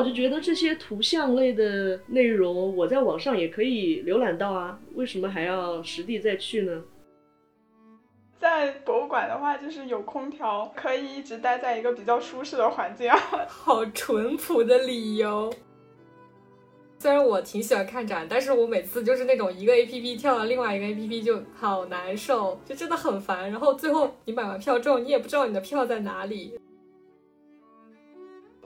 [0.00, 6.82] 我就觉得这些图像类的内容，我在网上也可以浏览到啊，为什么还要实地再去呢？
[8.38, 13.18] 在博物馆的话，就是有空调，可以一直待在一个比较舒适的环境啊。
[13.46, 15.52] 好淳朴的理由。
[16.98, 23.50] 虽然我挺喜欢看展，但是我每次就是那种一个 A P P 跳到另外一个 A P P 就好难受，就真的很烦。
[23.50, 26.58] 然后最后你买完票之后，你也不知道你的票在哪里。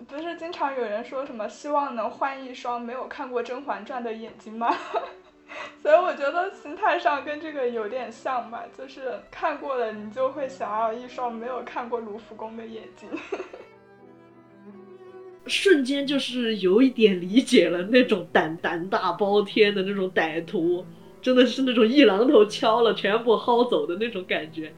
[0.09, 4.75] 不是经常有人说什么希望能换一双没有看过《甄嬛传》的眼睛吗？
[5.81, 13.09] 所以我觉得心态上跟这个有点像吧，就是看过了，你就会想要一双没有看过卢浮宫的眼睛。
[15.47, 20.85] 瞬间就是有一点理解了那种胆胆大包天的那种歹徒，
[21.21, 24.73] 真的是那种一榔头敲了全部薅走的那种感觉。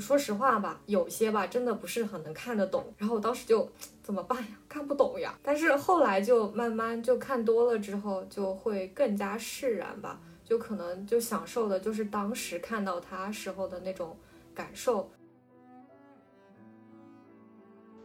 [0.00, 3.68] 说实话吧，有些吧真的不是很能看得懂，然后我当时就
[4.02, 4.48] 怎么办呀？
[4.68, 5.38] 看不懂呀。
[5.42, 14.16] 但是后来就慢慢就看多了之后，就会更加释然吧，就可能就享受的就是当时看到它时候的那种
[14.54, 15.10] 感受。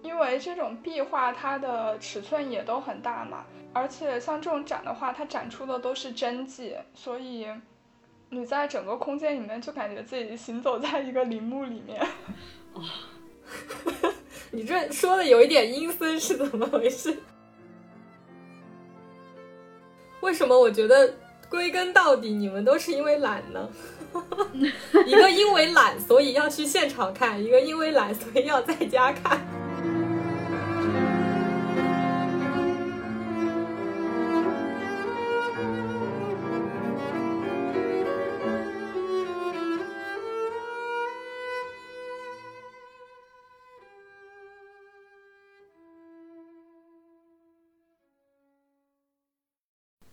[0.02, 7.48] 因为这种壁画它的尺寸也都很大嘛，而且像这种展的话，它展出的都是真迹，所以。
[8.34, 12.02] 你在整个空间里面就感觉自己行走在一个陵墓里面。
[12.72, 12.82] 哦，
[14.52, 17.14] 你这说的有一点阴森，是怎么回事？
[20.22, 21.14] 为什么我觉得
[21.50, 23.70] 归根到底你们都是因为懒呢？
[25.06, 29.61] 一个因为懒所以要去现场看，一个因为懒所以要在家看。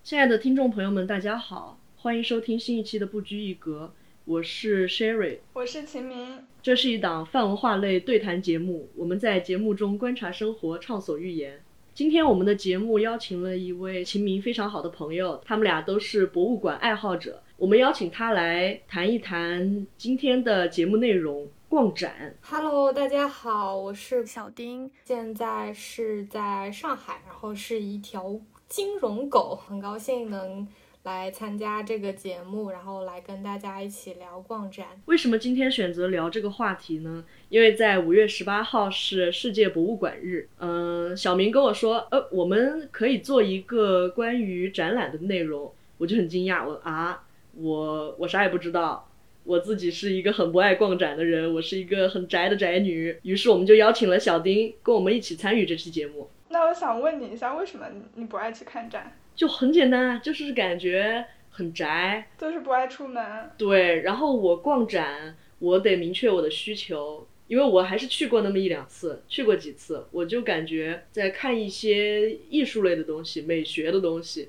[0.02, 3.92] 亲爱的听众朋友们，大家好，欢迎收听新一期的不拘一格，
[4.24, 11.60] 我是 Sherry，我是秦明，这是一档泛文化类对谈节目，我们在节目中观察生活，畅所欲言。
[11.92, 22.34] 今天我们的节目邀请了一位秦明非常好的朋友，他们俩都是博物馆爱好者，我们邀请他来谈一谈今天的节目内容——逛展。
[22.40, 28.40] Hello，大家好，我是小丁，现在是在上海，然后是一条。
[28.68, 30.68] 金融狗很高兴能
[31.04, 34.86] 来参加这个节目，然后来跟大家一起聊逛展。
[35.06, 37.24] 为什么今天选择聊这个话题呢？
[37.48, 40.46] 因为在五月十八号是世界博物馆日。
[40.58, 47.24] 嗯，小明跟我说，呃，我们可以做一个关于展览的内容，我就很惊讶，我啊，
[47.54, 49.08] 我我啥也不知道，
[49.44, 53.16] 我自己是一个很不爱逛展的人，我是一个很宅的宅女。
[53.22, 56.28] 于是我们就邀请了小丁跟我们一起参与这期节目。
[56.58, 57.86] 那我想问你一下，为什么
[58.16, 59.16] 你不爱去看展？
[59.36, 63.48] 就很简单啊，就是感觉很宅，就是不爱出门。
[63.56, 74.48] 对，然后我逛展，我得明确我的需求，因为我还是去过那么一两次，去过几次，我就感觉在看一些艺术类的东西、美学的东西，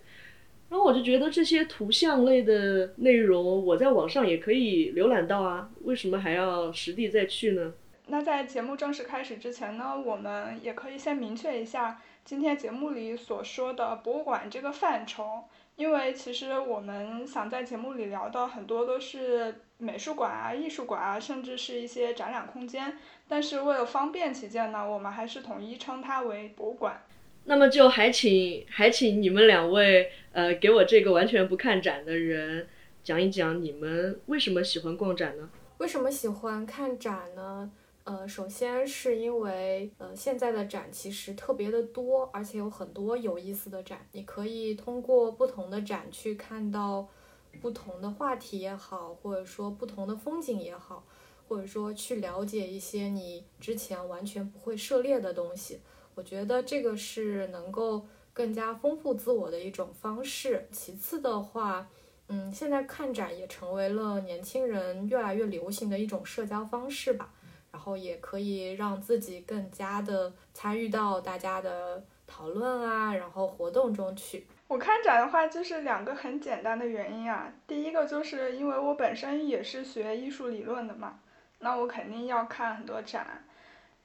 [0.69, 7.71] 然后我就觉得这些图像类的内容，我在网上也可以浏览到啊，为什么还要实地再去呢？
[8.11, 15.43] 那在节目正式开始之前呢，我们也可以先明确一下今天节目里所说的博物馆这个范畴，
[15.75, 22.97] 因为其实我们想在节目里聊的很多都是美术馆啊、艺术馆啊，甚至是一些展览空间，
[23.27, 27.03] 但是为了方便起见呢，我们还是统一称它为博物馆。
[27.45, 32.67] 那么就还请还请你们两位，呃，给我这个完全不看展的人
[33.03, 35.49] 讲一讲你们为什么喜欢逛展呢？
[35.77, 37.71] 为什么喜欢看展呢？
[38.09, 47.07] 呃，首先是因为呃，现在的展其实特别的多，而且有很多有意思的展，你可以通过不同的展去看到
[47.61, 51.05] 不同的话题也好，或者说不同的风景也好，
[51.47, 55.79] 或者说去了解一些你之前完全不会涉猎的东西。
[56.15, 60.67] 我觉得这个是能够更加丰富自我的一种方式。
[60.71, 61.87] 其次的话，
[62.27, 67.35] 嗯，现在看展也成为了年轻人越来越流行的一种社交方式吧。
[67.71, 74.47] 然后也可以让自己更加的参与到大家的讨论啊，然后活动中去。
[74.67, 77.51] 我看展的话，就是两个很简单的原因啊。
[77.65, 81.19] 第一个就是因为我本身也是学艺术理论的嘛，
[81.59, 83.45] 那我肯定要看很多展。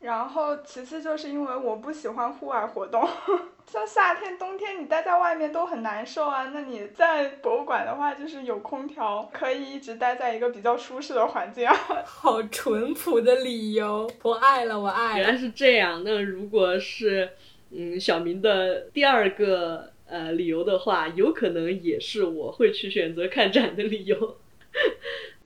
[0.00, 3.06] 然后其次就是因为我不喜欢户外活动。
[3.66, 6.50] 像夏天、冬天，你待在外面都很难受啊。
[6.54, 11.74] 那你在博物馆的话，就是有空调，可以一直待在一个比较舒适的环境啊。
[12.06, 15.18] 好淳朴的理由，我爱了，我爱了。
[15.18, 16.02] 原来是这样。
[16.04, 17.30] 那如果是
[17.70, 24.36] 嗯，小明的第二个呃理由的话，有可能也是我会去选择看展的理由。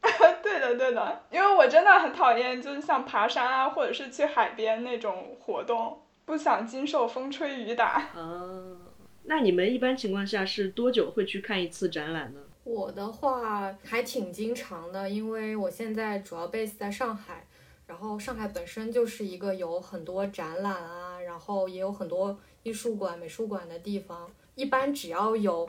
[0.43, 8.03] 对的，对的，因为我真的很讨厌，就是像爬山啊，或者是去海边那种活动，不想经受风吹雨打。
[8.15, 8.77] 啊，
[9.25, 12.41] 那你们一般情况下是多久会去看一次展览呢？
[12.65, 17.47] 我的话还挺经常的，因为我现在主要 base 在上海，
[17.87, 25.67] 然后上海本身就是一个有很多展览啊，然后也有很多艺术馆、美术馆的地方，一般只要有。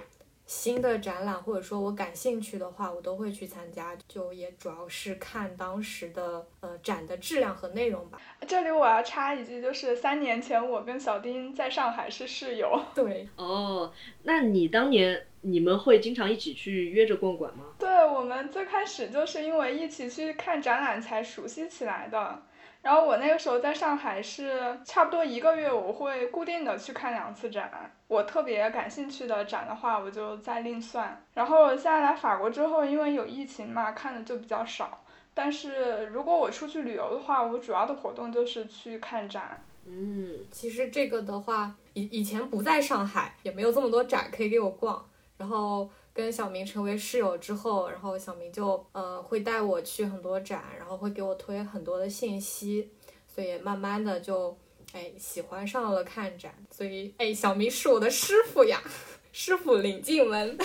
[0.49, 3.95] 新的展览，或者说我感兴趣的话，我都会去参加。
[4.07, 8.19] 就也主要是看当时的呃展的质量和内容吧。
[8.47, 12.81] 这里我要插一句，就是三年前我跟小丁在上海是室友。
[12.95, 13.29] 对。
[13.35, 13.93] 哦，
[14.23, 17.65] 那你当年你们会经常一起去约着逛馆吗？
[17.77, 22.41] 对，我们最开始就是因为一起去看展览才熟悉起来的。
[22.81, 27.93] 然后我那个时候在上海是差不多一个月，我会固定的去看两次展。
[28.09, 31.23] 我特别感兴趣的展的话，我就再另算。
[31.33, 34.99] 然后现在来法国之后，因为有疫情嘛，看的就比较少。
[35.33, 39.63] 但是如果我出去旅游的话，我主要的活动就是去看展。
[39.85, 45.07] 嗯，其实这个的话，以以前不在上海，也没有这么多展可以给我逛。
[45.37, 45.89] 然后。
[46.11, 52.91] 跟小明成为室友之后，然后小明就呃会带我去很多展，然后会给我推很多的信息，
[53.25, 54.57] 所以慢慢的就
[54.93, 58.81] 哎喜欢上了看展，所以哎小明是我的师傅呀，
[59.31, 60.57] 师傅领进门。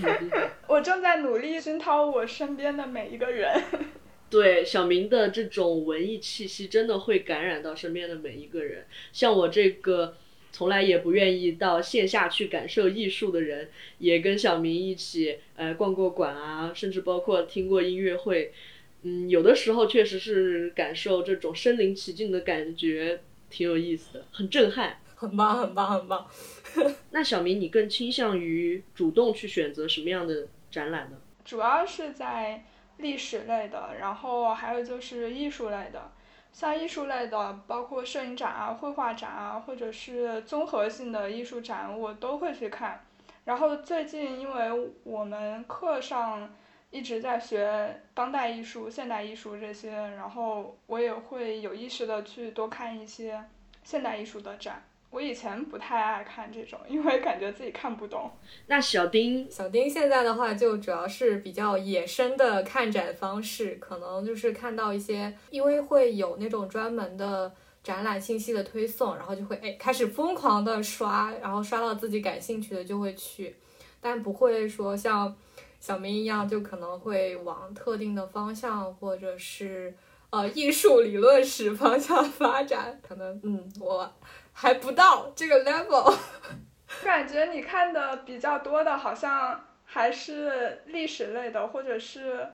[0.68, 3.62] 我正在努力熏陶我身边的每一个人。
[4.30, 10.16] 对小明的这种文艺气息，真的会感染到身边的每一个人，像我这个。
[10.54, 18.52] 从来也不愿意到线下去感受艺术的人，也跟小明一起，呃，逛过馆啊，甚至包括听过音乐会，
[19.00, 23.20] 嗯，有的时候确实是感受这种身临其境的感觉，
[23.52, 26.26] 挺有意思的，很震撼，很棒，很棒，很棒。
[27.12, 31.16] 那小明，你更倾向于主动去选择什么样的展览呢？
[31.44, 32.64] 主要是在
[32.96, 36.10] 历史类的，然后还有就是艺术类的。
[36.52, 43.04] 像艺术类的，包括摄影展啊、绘画展啊，或者是综合性的艺术展，我都会去看。
[43.44, 46.54] 然后最近，因为我们课上
[46.92, 53.42] 一直在学当代艺术、现代艺术这些，然后我也会有意识的去多看一些
[53.82, 54.80] 现代艺术的展。
[55.10, 58.30] 我以前不太爱看这种，因为感觉自己看不懂。
[58.66, 67.52] 那小丁，小丁现在的话就主要是比较野生的看展方式，可能就是看到一些，因为会有那种专门的
[67.82, 73.56] 展览信息的推送，然后就会哎开始疯狂的刷，然后刷到自己感兴趣的就会去，
[74.00, 75.34] 但不会说像
[75.82, 79.92] 小明一样，就可能会往特定的方向或者是
[80.30, 83.00] 呃艺术理论史 方向发展。
[83.02, 84.10] 可能嗯我。
[84.54, 86.14] 还不到这个 level，
[87.02, 92.46] 感觉你看的比较多的，好像还是历史类的，或者是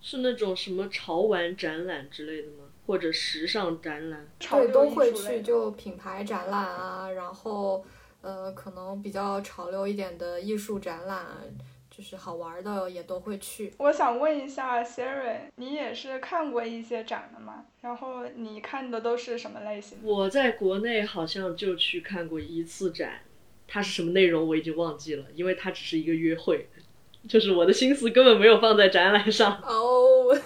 [0.00, 2.64] 是那种什么潮玩展览之类的吗？
[2.86, 4.24] 或者时尚展览？
[4.38, 7.84] 对，都会去，就品牌展览啊，然后
[8.20, 11.26] 呃，可能比较潮流一点的艺术展览。
[11.94, 13.72] 就是好玩的也都会去。
[13.76, 17.66] 我想问一下 Siri，你也是看过一些展的吗？
[17.82, 19.98] 然后你看的都是什么类型？
[20.02, 23.20] 我在国内好像就去看过一次展，
[23.68, 26.68] 它是什么内容我已经忘记了，因为它只是一个约会，
[27.28, 29.60] 就是我的心思根本没有放在展览上。
[29.62, 30.34] 哦。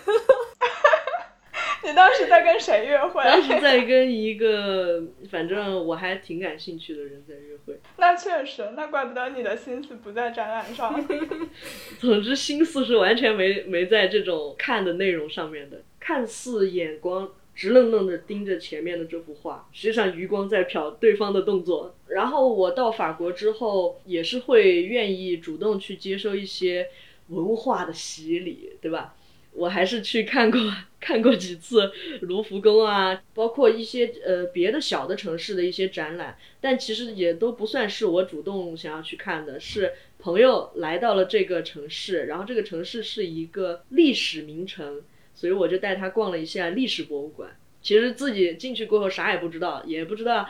[1.87, 3.23] 你当时在跟谁约会？
[3.23, 7.79] 当时在跟一个，反正我还挺感兴趣的人在约会。
[7.97, 11.07] 那确实，那怪不得你的心思不在展览上。
[12.01, 15.83] 总之，心思是完全没没在这种看的内容上面的。
[16.01, 21.95] 看似眼光直愣愣的盯着前面的这幅画，实际上余光在瞟对方的动作。
[22.09, 26.89] 然后我到法国之后，也是会愿意主动去接受一些
[27.29, 29.15] 文化的洗礼，对吧？
[29.57, 30.61] 我还是去看过
[31.01, 31.91] 看过几次
[32.23, 45.03] 卢浮宫啊，包括一些呃别的小的城市的一些展览，但其实也都不算是我主动想要去看的，是朋友来到了这个城市，然后这个城市是一个历史名城，
[45.35, 47.57] 所以我就带他逛了一下历史博物馆。
[47.81, 50.49] 其实自己进去过后啥也不知道，也不知道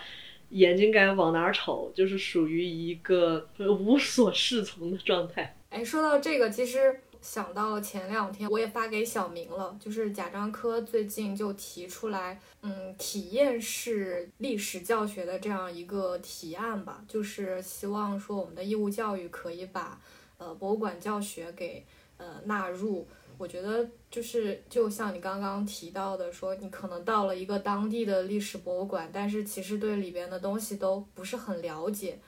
[0.51, 5.55] 眼睛该往哪儿瞅，就是属于一个无所适从的状态。
[5.69, 7.01] 哎，说到这个，其实。
[7.27, 20.01] 想到前两天我也发给小明了，就是贾樟柯最近就提出来，嗯，体验式历史教学的这样一个提案吧，就是希望说我们的义务教育可以把，
[20.39, 21.85] 呃，博物馆教学给
[22.17, 23.05] 呃纳入。
[23.39, 32.21] 我觉得就是就像你刚刚提到的，说你可能到了一个当地的历史博物馆，但是其实对里边的东西都不是很了解。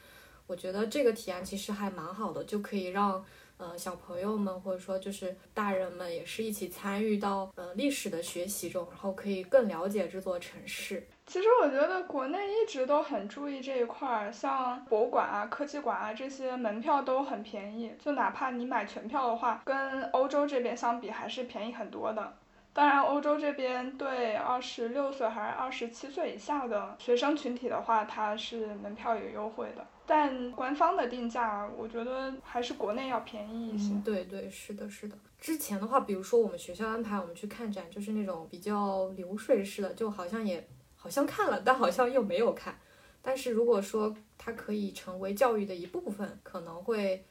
[0.48, 3.24] 我觉得这个提案其实还蛮好的，就可以让。
[3.58, 11.06] 呃，小朋友们或者说就是大人们也是一起参与到呃历史的学习中，然后可以更了解这座城市。
[11.26, 22.32] 其实我觉得国内一直都很注意这一块儿，像博物馆啊、科技馆啊这些门票都很便宜，就哪怕你买全票的话，跟欧洲这边相比还是便宜很多的。
[22.72, 29.84] 当然，欧洲这边对二十六岁还是二十七岁以下的学生群体的话，它是门票有优惠的。
[30.06, 33.94] 但官方的定价，我觉得还是国内要便宜一些。
[34.04, 35.18] 对对，是的，是的。
[35.38, 42.78] 之前的话，比如说我们学校安排我们去看展，就是那种比较流水式的，就好像也好像看了，但好像又没有看。
[43.20, 47.22] 但是如果说它可以成为教育的一部分，可能会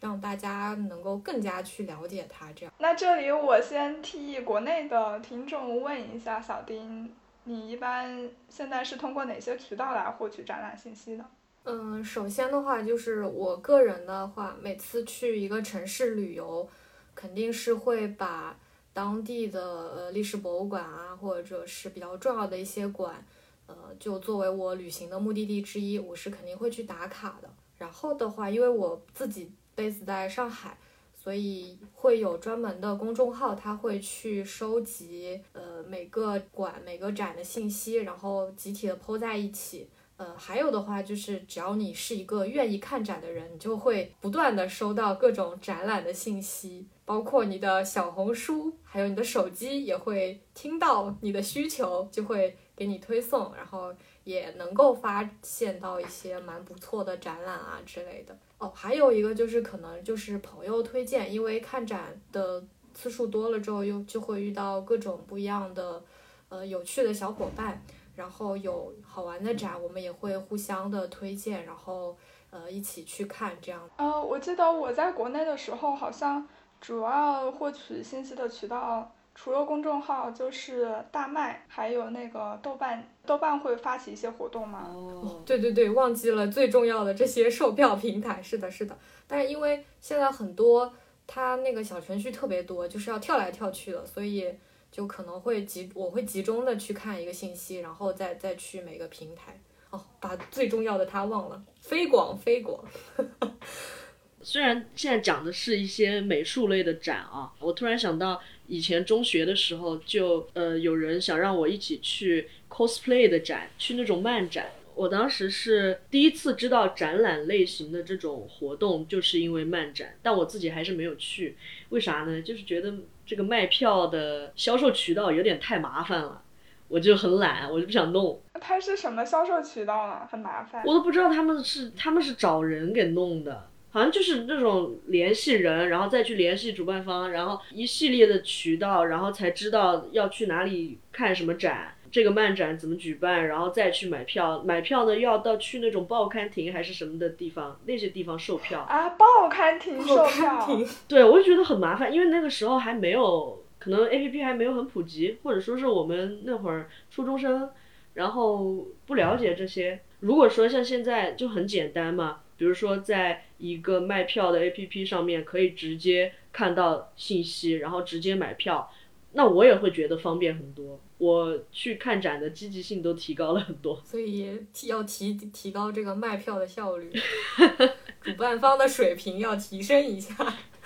[0.00, 2.52] 让大家能够更加去了解它。
[2.52, 2.72] 这样。
[2.78, 7.12] 那这里我先替国内的听众问一下小丁，
[7.44, 11.24] 你一般现在是通过哪些渠道来获取展览信息的？
[11.64, 16.68] 嗯，首先的话就是我个人的话，每次去一个城市旅游，
[17.14, 18.56] 肯定是会把
[18.92, 23.24] 当地的呃历史博物馆啊，或者是比较重要的一些馆，
[23.66, 27.50] 呃，就作为我旅行的目的地之一，我是肯定会去打卡的。
[27.78, 30.78] 然后的话，因为我自己 base 在上海，
[31.14, 39.88] 所以会有专门的公众号，他会去收集呃每个馆、每个展的信息，然后集体的 po 在一起。
[40.18, 58.34] 呃，还有的话就是，只要你是一个愿意看展的人，你就会不断的收到各种展览的信息，包括你的小红书，还有你的手机也会听到你的需求，就会给你推送，然后也能够发现到一些蛮不错的展览啊之类的。
[58.58, 66.02] 哦，还有一个就是可能就是朋友推荐，因为看展的次数多了之后，又就会遇到各种不一样的
[66.48, 67.82] 呃有趣的小伙伴。
[68.16, 72.16] 然后有好玩的展，我们也会互相的推荐，然后
[72.48, 73.86] 呃一起去看这样。
[73.98, 76.48] 呃，我记得我在国内的时候，好像
[76.80, 83.08] 主要获取信息的渠道，除了公众号，就是大麦，还有那个豆瓣。
[83.24, 84.90] 豆瓣会发起一些活动吗？
[84.92, 88.42] 哦，对对对，忘记了最重要的这些售票平台。
[88.42, 88.98] 是的，是的。
[89.28, 90.92] 但是因为现在很多
[91.26, 94.52] 它那个小程序特别多，就是要跳来跳去的，所以。
[94.88, 99.60] 就可能会集，我会集中的去看一个信息，然后再再去每个平台。
[99.90, 102.82] 哦，把最重要的它忘了，飞广飞广。
[104.40, 114.66] 虽然现在讲的是一些美术类的展啊，我突然想到以前中学的时候，就呃有人想让我一起去 cosplay 的展，去那种漫展。
[114.94, 121.56] 我当时是第一次知道展览类型的这种活动，就是因为漫展，但我自己还是没有去。
[121.90, 122.42] 为啥呢？
[122.42, 122.94] 就是觉得。
[123.28, 126.40] 这个卖票的销售渠道有点太麻烦了，
[126.86, 128.40] 我就很懒，我就不想弄。
[128.60, 130.28] 它是什么销售渠道啊？
[130.30, 130.80] 很麻烦。
[130.86, 141.94] 我都不知道他们是他们是找人给弄的，好像就是那种联系人，然后再去联系主办方，然后一系列的渠道，然后才知道要去哪里看什么展。
[142.10, 144.62] 这个漫展怎么举办，然后再去买票。
[144.62, 149.08] 买票呢，要到去那种报刊亭还是什么的地方，那些地方售票啊。
[149.08, 150.68] 报刊亭售票，
[151.08, 157.70] 对我就觉得很麻烦，因为那个时候还没有，可能 A P P 还没有很普及，或者说是我们那会儿初中生，
[158.12, 160.00] 然后不了解这些。
[160.20, 168.90] 如果说像现在就很简单嘛，比如说在一个卖票的 A P P 上面可以直接看到信息，然后直接买票，
[169.32, 171.00] 那我也会觉得方便很多。
[171.18, 177.10] 我去看展的积极性都提高了很多，所以要提提高这个卖票的效率，
[178.26, 180.34] 主办方的水平要提升一下。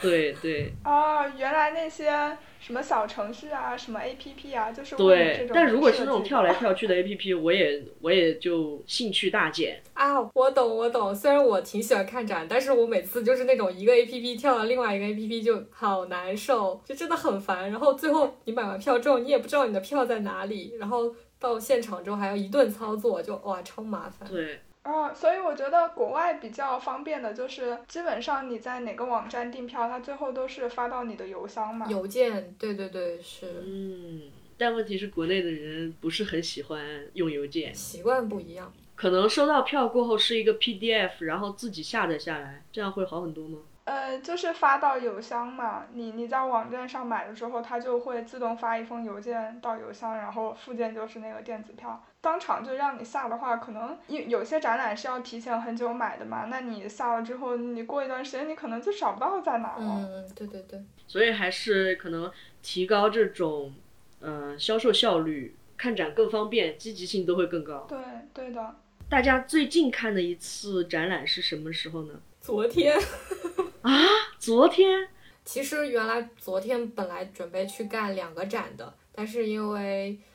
[0.01, 0.73] 对对。
[0.85, 2.37] 哦，原来那些。
[2.61, 5.49] 什么小程序啊，什么 A P P 啊，就是对。
[5.53, 10.21] 但如果是那种跳来跳去的 A P P，我也我也就兴趣大减啊。
[10.35, 17.71] 我懂我懂，虽然我挺喜欢看展，但是我每次就是那种一个 A P P 跳到另外一个 A P P 就好难受，就真的很烦。
[17.71, 24.29] 然后最后你买完票之后，你也不知道你的票在哪里，然后到现场之后还要一顿操作，就哇超麻烦。
[24.29, 24.61] 对。
[24.83, 31.87] 啊，所以我觉得国外比较方便的就是，基本上你在哪个网站订票，它最后都是发到你的邮箱嘛。
[31.89, 33.63] 邮件，对对对，是。
[33.67, 36.83] 嗯，但问题是国内的人不是很喜欢
[37.13, 38.73] 用邮件，习惯不一样。
[38.97, 43.59] 可能收到票过后是一个 PDF，然后自己下载下来，这样会好很多吗？
[43.85, 60.09] 呃，就是发到邮箱嘛，你你在网站上买了之后，它就会自动发一封邮件到邮箱，然后附件就是那个电子票，当场就让你下的话，可能有有些展览是要提前很久买的嘛，那你下了之后，你过一段时间你可能就找不到在哪了。
[60.09, 60.81] 嗯，对对对。
[61.07, 62.31] 所以还是可能
[62.63, 63.75] 提高这种，
[64.21, 67.87] 呃，销售效率，看展更方便，积极性都会更高。
[67.89, 67.99] 对，
[68.35, 68.77] 对的。
[69.09, 72.15] 大家最近看的一次展览是什么时候呢？
[72.41, 72.97] 昨天。
[73.83, 73.91] 啊，
[74.39, 75.09] 昨天。
[75.43, 80.30] 其实原来昨天本来准备去干两个展的，但是因为呃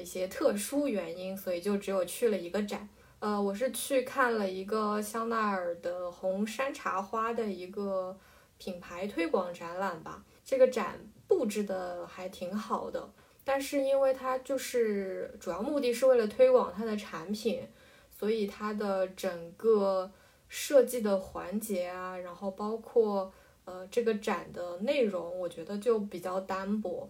[0.00, 2.88] 一些特殊原因，所以就只有去了一个展。
[3.18, 8.16] 呃，我是去看了一个香奈儿的红山茶花的一个
[8.58, 10.24] 品牌推广展览吧。
[10.44, 13.10] 这个展布置的还挺好的，
[13.44, 17.66] 但是因为它就是主要目的是为了推广它的产品，
[18.10, 20.10] 所以它的整个
[20.48, 23.32] 设计的环节啊，然后包括。
[23.64, 27.06] 呃，这个展的内容我觉得就比较单薄，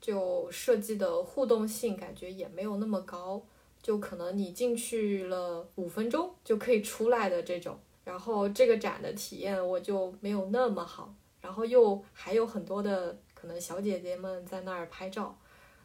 [0.00, 3.42] 就设计的互动性感觉也没有那么高，
[3.82, 7.78] 就可能你进去了五分钟就可以出来的这种。
[8.02, 15.38] 然后这个展的体验我就没有那么好，然后又还有很多的可能小姐姐们在那儿拍照，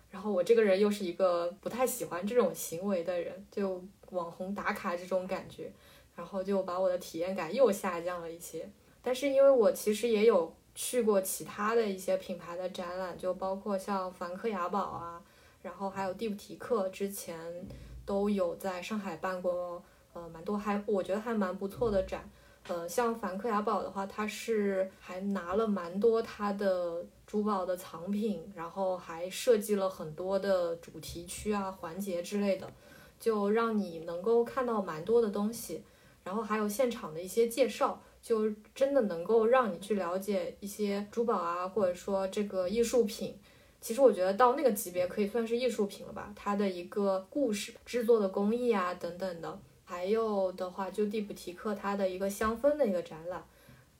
[0.09, 5.71] 然后我这个人又是一个不太喜欢这种行为的人，就网红打卡这种感觉，
[6.15, 8.67] 然后就把我的体验感又下降了一些。
[9.03, 15.21] 但是因为我其实也有去过其他的一些品牌的展览，就包括像梵克雅宝啊，
[15.61, 17.65] 然后还有蒂普提克，之前
[18.05, 19.81] 都有在上海办过，
[20.13, 22.29] 呃，蛮多还我觉得还蛮不错的展。
[22.67, 32.69] 呃，像梵克雅宝的话，它是还拿了蛮多它的珠宝的藏品，然后还设计了很多的主题区啊、环节之类的，
[33.17, 35.83] 就让你能够看到蛮多的东西，
[36.23, 38.01] 然后还有现场的一些介绍。
[38.25, 43.37] 就真的能够让你去了解一些珠宝啊，或者说这个艺术品。
[43.79, 49.59] 其实我觉得到那个级别可以算是艺术品了吧，它的一个故事、制作的工艺啊等等的。
[49.83, 53.45] 还有的话，就蒂普提克它的一个香氛的一个展览，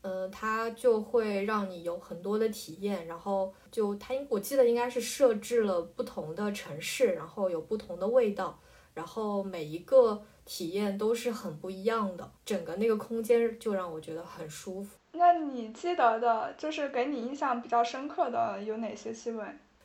[0.01, 3.05] 嗯，它就会让你有很多的体验。
[3.05, 8.60] 然后就它，我记得应该是设置了不同的城市，然后有不同的味道，
[8.95, 10.26] 然后每一个。
[10.45, 14.95] 体验都是很不一样的，整个那个空间就让我觉得很舒服。
[15.13, 19.43] 那你记得的，就是给你印象比较深刻的有哪些气味？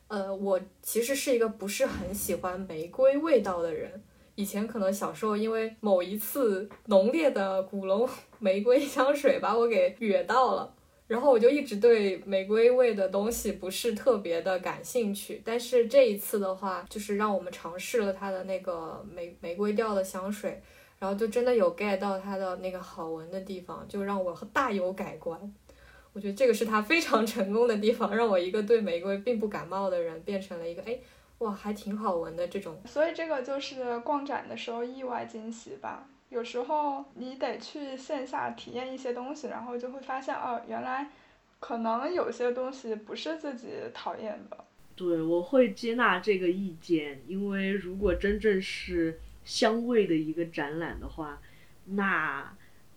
[0.08, 4.02] 呃，我其实是一个不是很喜欢玫瑰味道的人，
[4.34, 10.74] 以前可能小时候因为某一次浓烈的古龙玫瑰香水把我给哕到了。
[11.10, 20.62] 然后我就一直对玫瑰味的东西不是特别的感兴趣，但是这一次的话，就是让我们尝试了它的那个玫玫瑰调的香水，
[21.00, 25.36] 然后就真的有 get 到它的那个好闻的地方，就让我大有改观。
[26.12, 30.96] 我觉得这个是它非常成功的地方，让我一个对玫瑰并不感冒的人变成了一个哎
[31.38, 32.80] 哇还挺好闻的这种。
[32.86, 36.06] 所以这个就是逛展的时候意外惊喜吧。
[36.30, 41.10] 有时候你得去线下体验一些东西，然后就会发现，哦，原来
[41.58, 44.56] 可能有些东西不是自己讨厌的。
[44.94, 51.40] 对，我会接纳这个意见，因为如果真正是香味的一个展览的话，
[51.86, 52.54] 那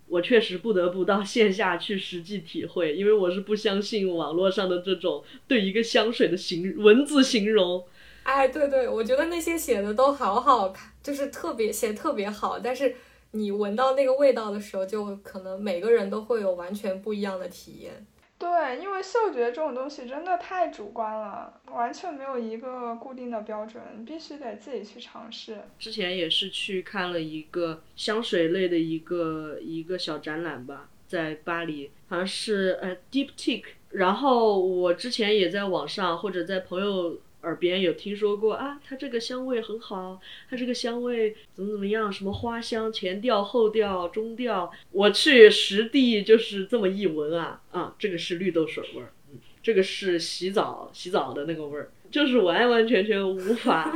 [0.07, 7.83] 我确实不得不到线下去实际体会，因为我是不相信网络上的这种对一个香水的形文字形容。
[8.21, 12.95] 哎，对对，我觉得那些写的都好好看，就是特别写特别好，但是。
[13.35, 18.05] 你闻到那个味道的时候，就可能每个人都会有完全不一样的体验。
[18.37, 25.57] 对，因为嗅觉这种东西真的太主观了，完全没有一个固定的标准，必须得自己去尝试。
[25.79, 33.63] 之前也是去看了一个香水类的一个一个小展览吧，在巴黎，好像是呃 Deep Tick。
[33.89, 37.19] 然后我之前也在网上或者在朋友。
[37.43, 42.11] 耳边有听说过啊，它这个香味很好，它这个香味怎么怎么样？
[42.11, 44.71] 什么花香，前调、后调、中调。
[44.91, 53.93] 我去实地就是这么一闻啊啊，这个是绿豆水味儿，嗯，这个是洗澡洗澡的那个味儿，就是完完全全无法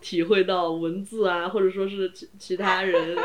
[0.00, 3.18] 体会到文字啊，或者说是其其他人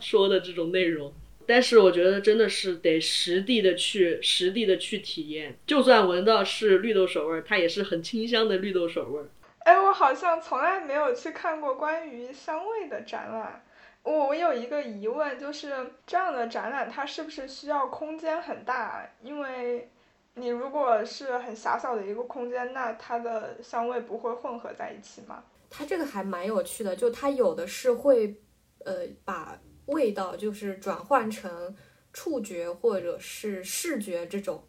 [0.00, 1.12] 说的这种内容。
[1.50, 9.28] 但是我觉得真的是得实地的去实地的去体验，就算闻到是绿豆水味儿，它也是很清香的绿豆水味儿。
[9.64, 13.64] 哎，我好像从来没有去看过关于香味的展览。
[14.04, 15.74] 我我有一个疑问，就是
[16.06, 19.04] 这样的展览它是不是需要空间很大？
[19.20, 19.90] 因为
[20.34, 25.42] 你如果是很狭小的一个空间，那它的香味不会混合在一起吗？
[25.68, 28.36] 它这个还蛮有趣的，就它有的是会，
[28.84, 29.58] 呃，把。
[29.90, 31.74] 味道就是转换成
[32.12, 34.64] 触觉或者是视觉这种，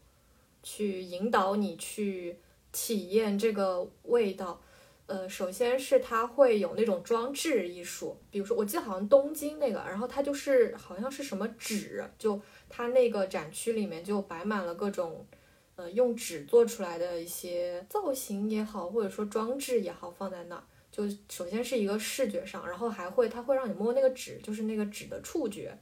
[0.61, 2.37] 去引导你去
[2.71, 4.61] 体验这个味道。
[5.07, 15.27] 呃，首先是它会有那种装置艺术，比如说我记得好像东京那个，然后它就是好像是什么纸，就它那个展区里面就摆满了各种，
[15.75, 20.63] 呃，用纸做出来的一些造型也好，或者说装置也好，放在那儿。
[20.91, 25.77] 就首先是一个视觉上，然后还会它会让你摸那个纸，就是那个纸的触觉，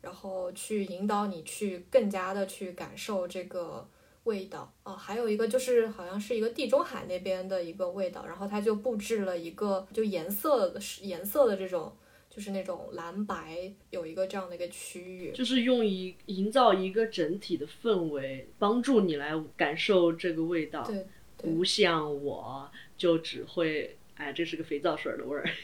[0.00, 3.88] 然后去引导你去更加的去感受这个。
[4.26, 11.96] 味道啊，还有一个就是好像是一个地中海那边的一个味道，然后它就布置了一个就颜色的颜色的这种，
[12.28, 20.82] 就是那种蓝白有一个这样的一个区域，就是用一营造一个整体的氛围，帮助你来感受这个味道。
[20.82, 21.06] 对，
[21.36, 25.44] 不像我就只会哎，这是个肥皂水的味儿。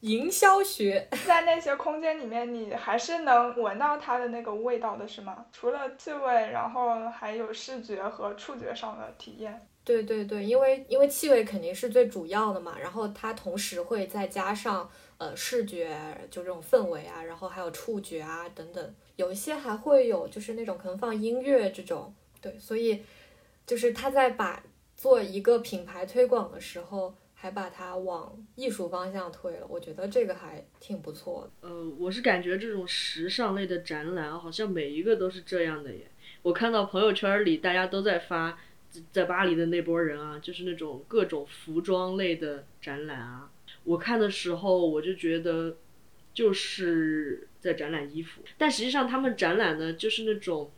[0.00, 5.46] 营销学在那些空间里面，你还是能闻到它的那个味道的，是吗？
[5.52, 9.64] 除了气味，然后还有视觉和触觉上的体验。
[9.84, 15.96] 对对对，因为因为气味肯定是最主要的嘛，然后它同时会再加上呃视觉，
[16.28, 22.12] 就这种氛围啊，然后还有触觉啊等等，有一些还会有就是那种可能放音乐这种。
[22.40, 23.04] 对，所以
[23.64, 24.64] 就是他在把
[24.96, 27.14] 做一个品牌推广的时候。
[27.42, 31.68] 还把它往艺术方向推了，我觉得这个还挺不错的。
[31.68, 36.08] 呃，我是感觉这种时尚类的展览，好像每一个都是这样的耶。
[36.42, 38.56] 我看到朋友圈里大家都在发，
[39.10, 43.50] 在巴黎的那波人啊，就是那种各种服装类的展览啊。
[43.82, 45.76] 我看的时候，我就觉得
[46.32, 50.70] 就是在展览衣服，但实际上他们展览的就是那种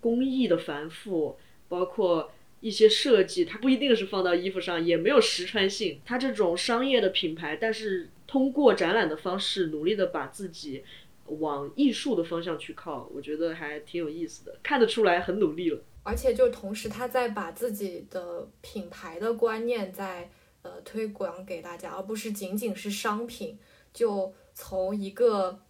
[0.00, 2.32] 工艺的繁复，包括。
[2.60, 6.00] 一些设计，它不一定是放到衣服上，也没有实穿性。
[6.04, 10.82] 它这种商业的品牌，但是通过展览的方式，努力的把自己
[11.26, 15.80] 往艺术的方向去靠，我觉得还挺有意思的，看得出来很努力了。
[16.02, 20.30] 而且就同时，他在把自己的品牌的观念在
[20.62, 23.58] 呃推广给大家，而不是仅仅是商品，
[23.92, 25.60] 就从一个。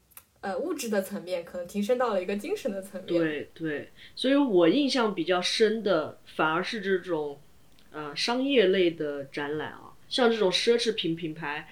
[0.41, 3.07] 呃，物质的层面可能提升到了一个精神的层面。
[3.07, 7.41] 对对，所以我印象比较深的反而是这种，
[7.91, 11.69] 呃，商业类的展览啊，像这种奢侈品品牌，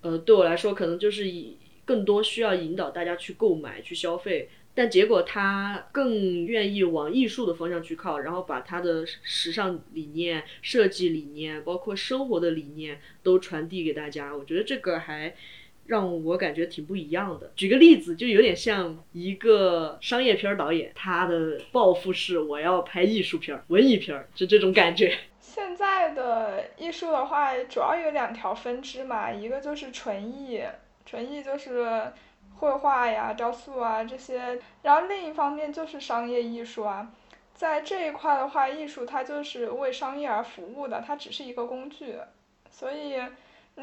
[0.00, 14.36] 呃，对我来说可能就是以更多需要引导大家去购买、去消费，但结果他更愿意往艺术的方向去靠，然后把他的时尚理念、设计理念，包括生活的理念都传递给大家。
[14.36, 15.36] 我觉得这个还。
[15.86, 17.50] 让我感觉挺不一样的。
[17.56, 25.16] 举个例子，就有点像一个商业片导演，他的抱负是我要拍艺术片、文艺片，就这种感觉。
[25.40, 30.62] 现在的艺术的话，主要有两条分支嘛，一个就是纯艺，
[31.04, 32.12] 纯艺就是
[32.56, 37.10] 绘画呀、雕塑啊这些，然后另一方面就是商业艺术啊。
[37.54, 42.14] 在这一块的话，艺术它就是为商业而服务的，它只是一个工具，
[42.70, 43.20] 所以。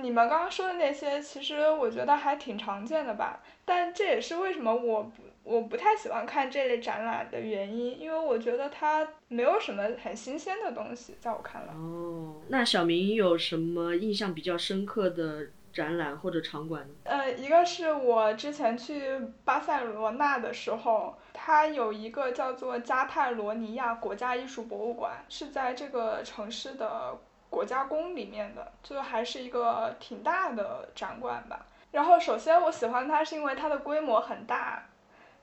[0.01, 3.41] 你们刚刚说的那些，其实我觉得还挺常见的吧。
[3.65, 11.73] 但这也是为什么我不我不太喜欢看这类展览的原因，因为我觉得它没有什么很新鲜的东西，在我看来。
[11.73, 16.93] 哦，那小明有什么印象比较深刻的展览或者场馆呢？
[17.03, 27.17] 呃，一个是我之前去巴塞罗那的时候，它有一个叫做加泰罗尼亚国家艺术博物馆，是在这个城市的。
[27.49, 31.65] 国家宫里面的，就还是一个挺大的展馆吧。
[31.91, 34.83] 然后首先我喜欢它是因为它的规模很大，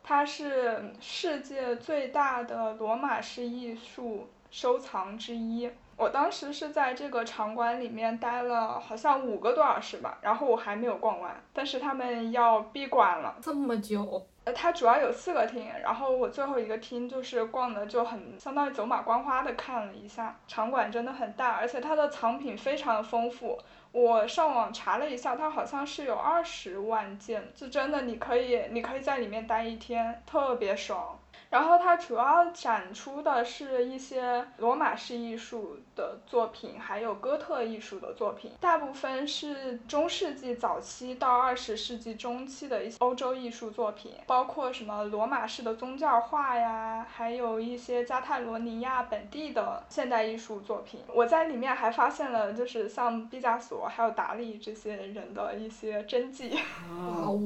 [0.03, 5.71] 它是世界最大的罗马式艺术收藏之一。
[5.97, 13.37] 我当时是在这个场馆里面待了好像五个多小时吧，然后我还没有逛完，但是他们要闭馆了。
[13.41, 14.27] 这么久？
[14.45, 23.59] 呃，它主要有四个厅，然后我最后一个厅就是逛的就很相当于走马观花的看了一下，场馆真的很大，而且它的藏品非常的丰富。
[23.93, 31.19] 我上网查了一下，它好像是有二十万件，就真的你可以你可以在里面待一天，特别爽。
[31.55, 50.99] 然后它主要展出的是一些罗马式艺术的作品，还有哥特艺术的作品，大部分是中世纪早期到二十世纪中期的一些欧洲艺术作品，包括什么罗马式的宗教画呀，还有一些加泰罗尼亚本地的现代艺术作品。
[51.15, 56.59] 我在里面还发现了，就是像毕加索还有达利这些人的一些真迹。
[56.91, 57.41] 哇哦，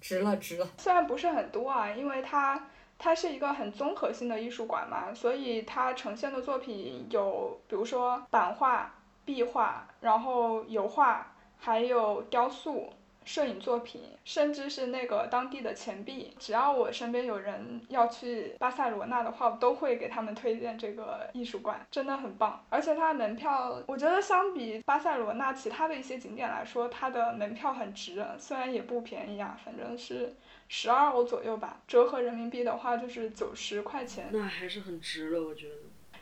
[0.00, 0.66] 值了值了！
[0.78, 2.58] 虽然不是很多啊，因为它。
[3.04, 12.92] 它是一个很综合性的艺术馆嘛，所以它呈现的作品有，比如说版画、壁画，然后油画，还有雕塑，
[13.24, 16.34] 摄影作品，甚至是那个当地的钱币。
[16.38, 22.64] 只要我身边有人要去巴塞罗那的话，我都会给他们推荐这个艺术馆，真的很棒。
[22.68, 30.34] 而且它的门票，我觉得相比巴塞罗那其他的一些景点来说，它的门票很值，虽然也不便宜啊，反正是
[30.68, 34.28] 十二欧左右吧，折合人民币的话就是九十块钱。
[34.32, 35.74] 那还是很值的，我觉得。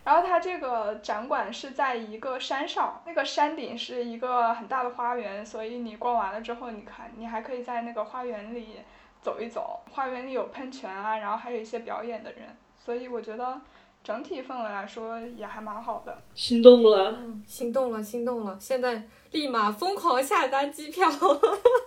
[0.02, 8.78] 然后它这个展馆是在一个山上，那个山顶是一个很大的花园，所以你逛完了之后，你看你还可以在那个花园里
[9.20, 9.80] 走一走。
[9.90, 13.60] 花园里有喷泉啊，然后还有一些表演的人，所以我觉得
[14.02, 16.16] 整体氛围来说也还蛮好的。
[16.34, 17.14] 心动了，
[17.46, 18.56] 心动了，心动了！
[18.58, 21.06] 现在立马疯狂下单机票。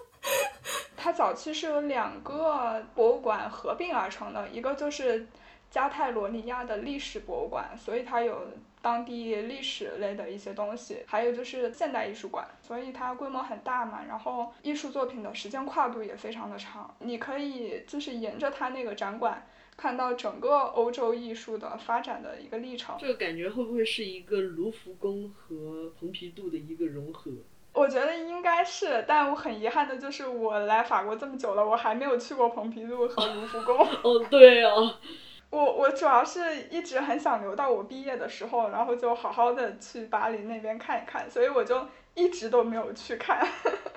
[0.95, 5.27] 它早期是有两个博物馆合并而成的，一个就是。
[5.73, 8.45] 加泰罗尼亚的历史博物馆，所以它有
[8.79, 22.95] 当地历史类的一些东西，还有就是现代艺术馆，所以它规模很大嘛，然后艺术作品的时间跨度也非常的长，你可以就是沿着它那个展馆看到整个欧洲艺术的发展的一个历程。
[22.99, 27.31] 这个感觉会不会是一个卢浮宫和蓬皮杜的一个融合？
[27.73, 33.75] 我觉得应该是，但我很遗憾的就是我来法国这么久了，我还没有去过蓬皮杜和卢浮宫。
[34.03, 34.93] 哦，对哦。
[35.53, 36.39] 我我主要是
[36.71, 41.79] 一直很想留到我毕业的时候，然后就好好的去巴黎那边看一看，所以我就
[42.15, 43.47] 一直都没有去看。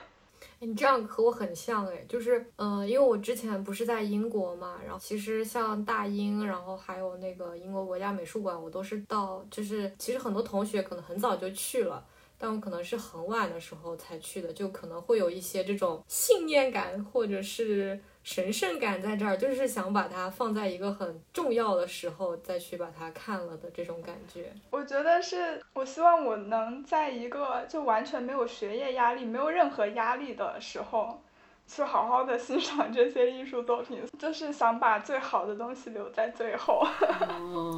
[0.61, 12.05] 你这样和我很像哎，就是嗯，因为我之前不是在英国嘛，然后其实像大英，然后还有那个英国国家美术馆，我都是到，就是其实很多同学可能很早就去了。
[12.39, 24.53] 但我可能是很晚的时候才去的，就可能会有一些这种信念感或者是神圣感在这儿，就是想把它放在一个很重要的时候再去把它看了的这种感觉。
[24.69, 31.23] 我觉得是我希望我能在一个就完全没有学业压力、没有任何压力的时候，
[31.69, 36.85] 去好好的欣赏这些艺术作品，就是想把最好的东西留在最后。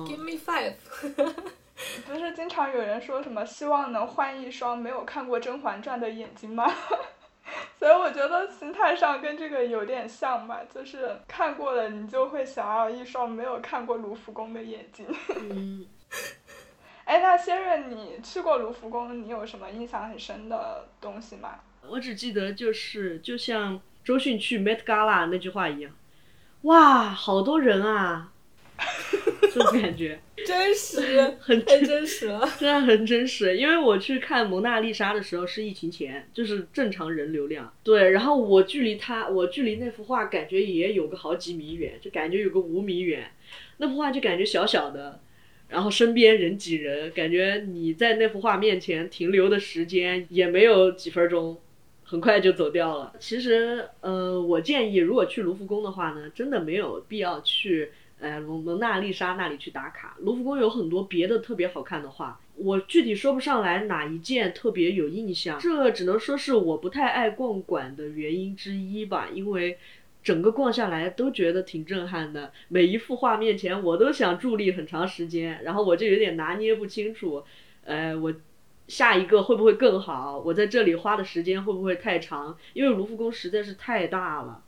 [0.07, 0.73] Give me five。
[2.07, 6.73] 不是经常有人说什么希望能换一双没有看过《甄嬛传》的眼睛吗？
[7.89, 15.07] 所以我觉得心态上跟这个有点像吧，就是看过了你就会想要一双没有看过卢浮宫的眼睛。
[15.41, 15.87] 嗯。
[17.07, 21.61] 哎，那先生，你去过卢浮宫，你有什么印象很深的东西吗？
[21.89, 25.91] 我只记得就是就像周迅去 Met Gala 那句话一样，
[26.65, 28.33] 哇，好多人啊。
[29.59, 33.57] 这种感觉 真实，很真实了，真的很真实。
[33.57, 37.73] 因为我去看蒙娜丽莎的时候是疫情前，就是正常人流量。
[37.83, 43.33] 对，然后我距离他，我距离那幅画感觉也有个好几米远，就感觉有个五米远。
[43.79, 45.21] 那幅画就感觉小小的，
[45.69, 51.59] 然后身边人挤人，感觉你在那幅画面前停留的时间也没有几分钟，
[52.05, 53.13] 很快就走掉了。
[53.19, 57.91] 其实，呃，我建议如果去卢浮宫的话呢，真的没有必要去。
[58.21, 60.17] 呃，蒙蒙娜丽莎那里去打卡。
[60.21, 69.29] 卢浮宫有很多别的特别好看的画，我具体说不上来哪一件特别有印象，这只能说是我不太爱逛馆的原因之一吧。
[69.33, 69.79] 因为
[70.23, 77.45] 整个逛下来都觉得挺震撼的，每一幅画面前我都想伫立很长时间，然后我就有点拿捏不清楚，
[77.85, 78.35] 呃，我
[78.89, 80.39] 下一个会不会更好？
[80.39, 82.59] 我在这里花的时间会不会太长？
[82.73, 84.65] 因为卢浮宫实在是太大了。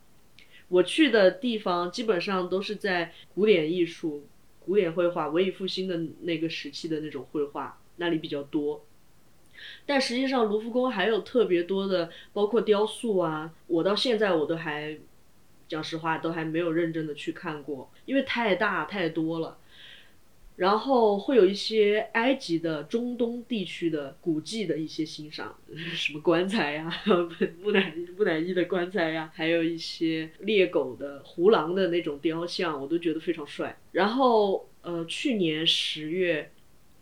[0.70, 4.24] 我去的地方基本上都是在古典艺术、
[4.60, 8.86] 古典绘画、文艺复兴的那个时期的那种绘画那里比较多，
[9.84, 14.96] 但实际上卢浮宫还有特别多的，包括雕塑啊，我到现在我都还
[15.68, 19.58] 讲实话都还没有认真的去看过，因为太大太多了。
[20.60, 25.58] 然后会有一些埃及的中东地区的古迹的一些欣赏，
[25.94, 26.92] 什么棺材呀，
[27.64, 33.80] 木乃木乃伊的棺材呀，还有一些猎狗的、胡狼的那种雕像，我都觉得非常帅。
[33.92, 36.50] 然后呃，去年十月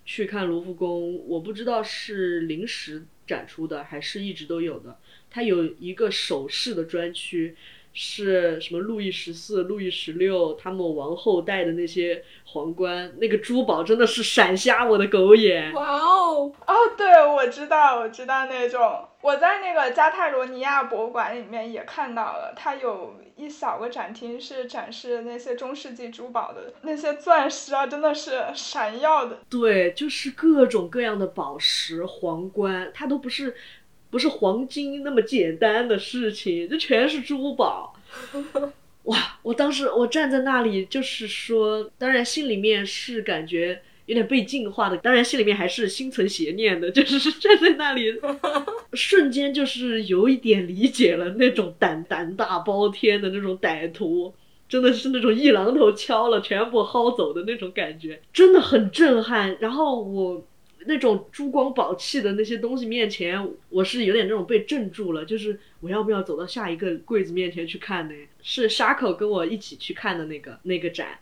[0.05, 7.57] 去看卢浮宫，我不知道是临时展出的还是一直都有的，它有一个首饰的专区。
[8.01, 8.79] 是什么？
[8.79, 15.73] 路易十四、路易十六他们王后戴的那些皇冠，那个珠宝真的是闪瞎我的狗眼。
[15.73, 16.53] 哇哦！
[16.65, 19.05] 哦，对，我知道，我知道那种。
[19.21, 29.41] 我在那个加泰罗尼亚博物馆里面也看到了，它有一小个展厅是展示那些中世纪珠宝的，那些钻石啊，真的是闪耀的。
[29.51, 33.57] 对，就是各种各样的宝石、皇冠，它都不是。
[34.11, 37.95] 不是黄金那么简单的事情，这全是珠宝。
[39.05, 39.39] 哇！
[39.43, 48.15] 我当时我站在那里，就是说，当然心里面是感觉有点被净化的，当然心里面还是心存邪念的， 就是站在那里，
[48.93, 54.35] 瞬间就是有一点理解了那种胆胆大包天的那种歹徒，
[54.69, 59.57] 真的是那种一榔头敲了全部薅走的那种感觉，真的很震撼。
[59.61, 60.45] 然后我
[60.89, 68.15] 那种珠光宝气的那些东西面前，我是有点那种被镇住了，就是我要不要走到下一个柜子面前去看呢？
[68.43, 71.21] 是沙口跟我一起去看的那个那个展，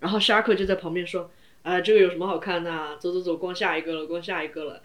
[0.00, 1.30] 然后沙口就在旁边说。
[1.62, 2.96] 啊，这个有什么好看的？
[2.98, 4.82] 走走走，逛下一个了，逛下一个了。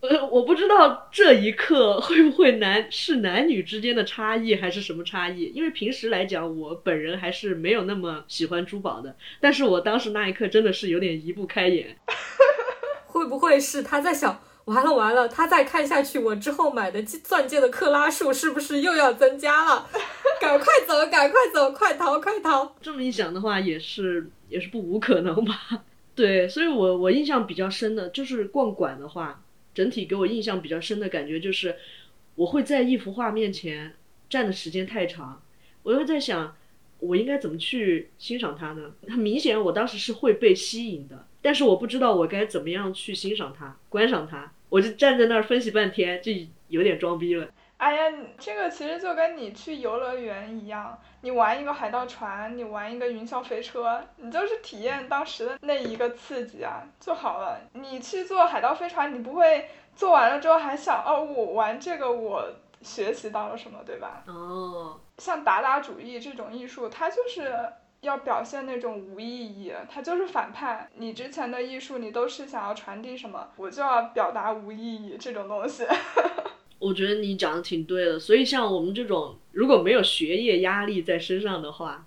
[0.00, 5.52] 呃，我不知道这一刻会不会男是男女之间的差异，还是什么差异？
[5.54, 9.16] 因为平时来讲，我本人还是没有那么喜欢珠宝的。
[9.38, 11.98] 但是我当时那一刻真的是有点移不开眼。
[13.18, 19.88] 会不会是他在想，完了完了，他再看下去，我之后买的钻戒的克拉数是不是又要增加了？
[20.40, 22.76] 赶快走，赶快走，快逃，快逃！
[22.80, 25.82] 这么一想的话，也是也是不无可能吧。
[26.14, 29.42] 对，所以我我印象比较深的就是逛馆的话，
[29.74, 31.76] 整体给我印象比较深的感觉就是，
[32.34, 33.94] 我会在一幅画面前
[34.28, 35.42] 站的时间太长，
[35.82, 36.56] 我又在想，
[36.98, 38.92] 我应该怎么去欣赏它呢？
[39.08, 46.32] 很明显，我当时是会被吸引的，但是我不知道我该怎么样去欣赏它、观赏它，我就站在那儿分析半天，就
[46.68, 47.48] 有点装逼了。
[47.78, 57.60] 哎呀，这个其实就跟你去游乐园一样，你玩一个海盗船，你玩一个云霄飞车，你就是体验当时的那一个刺激啊就好了。
[57.74, 64.24] 你去坐海盗飞船，你不会坐完了之后还想哦，我玩这个我学习到了什么，对吧？
[64.26, 64.98] 哦。
[65.18, 67.52] 像达达主义这种艺术，它就是
[68.02, 70.88] 要表现那种无意义，他就是反叛。
[70.96, 75.84] 你之前的艺术，你都是想要传递什么，我就要表达无意义这种东西。
[76.78, 82.06] 我觉得你讲的挺对的，所以像我们这种如果没有学业压力在身上的话，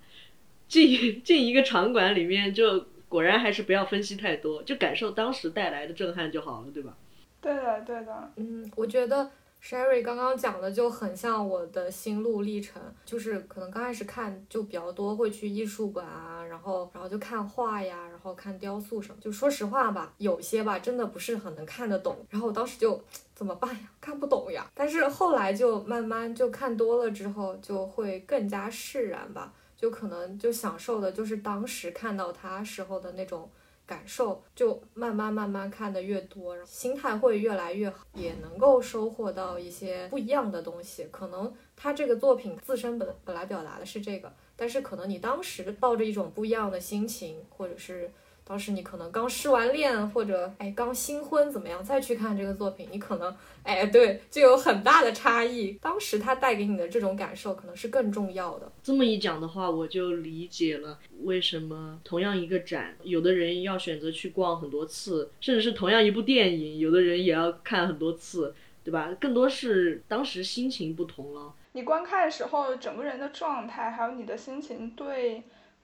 [0.66, 6.96] 进进一个场馆里面，就果然还是不要分析太多，就感受当时带来的震撼就好了，对吧？
[7.42, 8.32] 对的，对的。
[8.36, 9.30] 嗯，我觉得。
[9.62, 19.20] Sherry 刚刚讲的就很像我的心路历程，就是可能刚开始看就比较多，会去艺术馆啊，然后然后就看画呀，然后看雕塑什么。
[19.20, 23.00] 就说实话吧，有些吧真的不是很能看得懂，然后我当时就
[23.36, 23.88] 怎么办呀？
[24.00, 24.68] 看不懂呀。
[24.74, 33.48] 但是后来就慢慢就看多了之后，就会更加释然吧，就可能就享受的就是当时看到它时候的那种。
[33.86, 41.08] 感受就慢慢慢慢看的越多，心态会越来越好，也能够收获到一些不一样的东西。
[41.10, 48.10] 可能他这个作品自身本本来表达的是这个，但是可能你当时抱着一种不一样的心情，或者是。
[48.44, 55.72] 当时你可能刚失完恋，或者哎刚新婚怎么样，再去看这个作品，你可能哎对，就有很大的差异。
[55.80, 58.70] 当时它带给你的这种感受，可能是更重要的。
[58.82, 69.16] 这么一讲的话，我就理解了为什么同样一个展，有的人要选择去逛很多次，甚至是同样一部电影，有的人也要看很多次，对吧？
[69.20, 71.54] 更多是当时心情不同了。
[71.74, 75.42] 你观看的时候，整个人的状态，还有你的心情，对。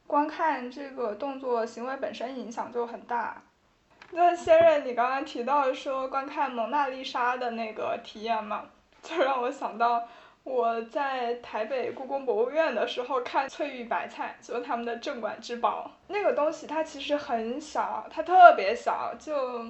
[0.08, 3.42] 观看这个动作行为本身影响就很大。
[4.10, 8.64] 那先任，你刚刚提到说观看蒙娜丽莎的那个体验嘛，
[9.02, 10.08] 就让我想到
[10.44, 15.90] 我在台北故宫博物院的时候看翠玉白菜，就是他们的镇馆之宝。
[16.06, 19.66] 那个东西它其实很小，它特别小，就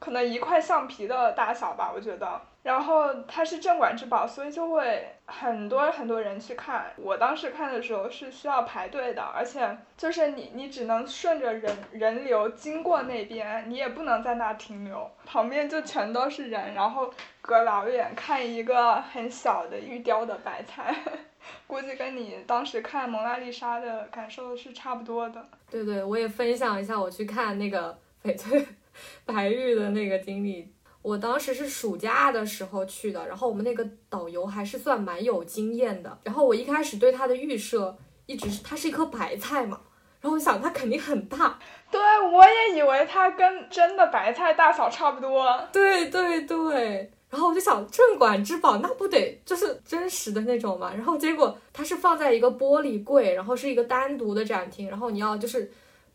[0.00, 2.40] 可能一块橡皮的大小吧，我觉得。
[2.66, 6.92] 然后它是镇馆之宝，所以就会很多很多人去看。
[6.96, 17.08] 我当时看的时候是需要排队的，而且就是你你只能顺着人人流经过那边，你也不能在那停留，旁边就全都是人，然后
[17.40, 20.92] 隔老远看一个很小的玉雕的白菜，
[21.68, 25.48] 估计跟你当时看蒙娜丽莎的感受是差不多的。
[25.70, 28.66] 对对，我也分享一下我去看那个翡翠
[29.24, 30.72] 白玉的那个经历。
[31.06, 36.18] 我当时是暑假的时候去的，然后我们那个导游还是算蛮有经验的。
[36.24, 39.78] 然后我一开始对他的预设一直是它是一颗白菜嘛，
[40.20, 41.56] 然后我想它肯定很大。
[41.92, 45.46] 对，我也以为它跟真的白菜大小差不多。
[45.72, 50.92] 对对对，然后我就想镇馆之宝那不得就是真实的那种嘛。
[50.92, 55.70] 然后结果它是放在一个玻璃柜，然后是一个单独的展厅，然后你要就是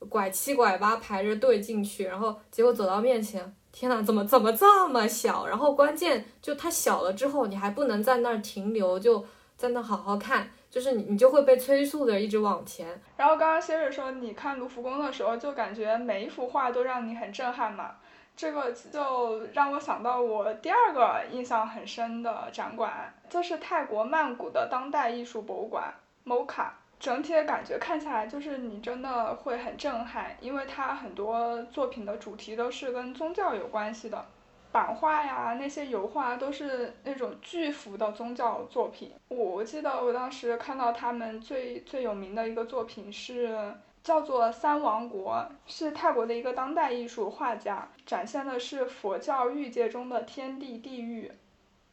[0.10, 3.56] 拐七拐八排着队进去，然后结果走到面前。
[3.72, 5.48] 天呐，怎么怎么这么小？
[5.48, 13.02] 然后关键就它小了之后，你还不能在那儿停留，就在那好好看，就是你你就会被催促的一直往前。
[13.16, 17.91] 然后刚刚谢瑞说，你看卢浮宫的时候，就感觉每一幅画都让你很震撼嘛。
[18.36, 25.93] 这个就让我想到我第二个印象很深的展馆，就是泰国曼谷的当代艺术博物馆
[26.26, 26.66] MOCA。
[27.02, 34.24] 整体的感觉看下来，就是你真的会很震撼，因为它很多作品的主题都是跟宗教有关系的，
[34.72, 39.14] 版画呀那些油画都是那种巨幅的宗教作品。
[39.30, 43.74] 我记得我当时看到他们最最有名的一个作品是
[44.04, 45.34] 叫做《三王国》，
[45.66, 51.32] 是泰国的一个当代艺术画家，展现的是佛教欲界中的天地地狱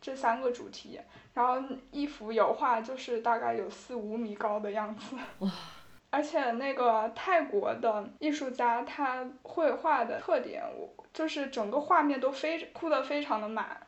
[0.00, 1.00] 这三个主题。
[1.34, 5.50] 然后一幅油画就是大概有四五米高的样子，哇！
[6.10, 13.78] 而且那个泰国的艺术家他绘画的特点，我就是整个画面都非铺的非常的满，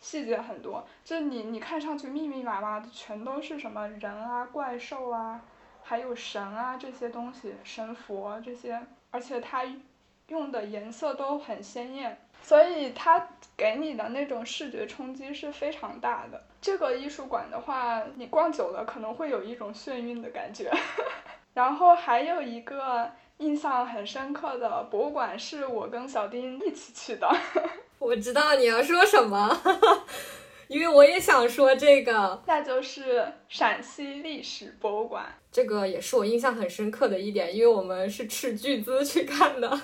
[0.00, 5.40] 细节很多，就你你看上去密密麻麻的全都是什么人啊、怪兽啊，
[5.82, 8.80] 还有神啊这些东西，神佛这些，
[9.10, 9.62] 而且他
[10.28, 12.18] 用的颜色都很鲜艳。
[12.42, 16.42] 所以它给你的那种视觉冲击是非常大的。
[16.60, 20.70] 这个艺术馆的话，你逛久了可能会有一种眩晕的感觉。
[21.54, 27.28] 然后还有一个印象很深刻的博物馆是我跟小丁一起去的。
[27.98, 29.60] 我知道你要说什么，
[30.68, 35.26] 因为我也想说这个，那就是陕西历史博物馆。
[35.50, 39.80] 这个也是我印象很深刻的一点，因为我们是斥巨资去看的。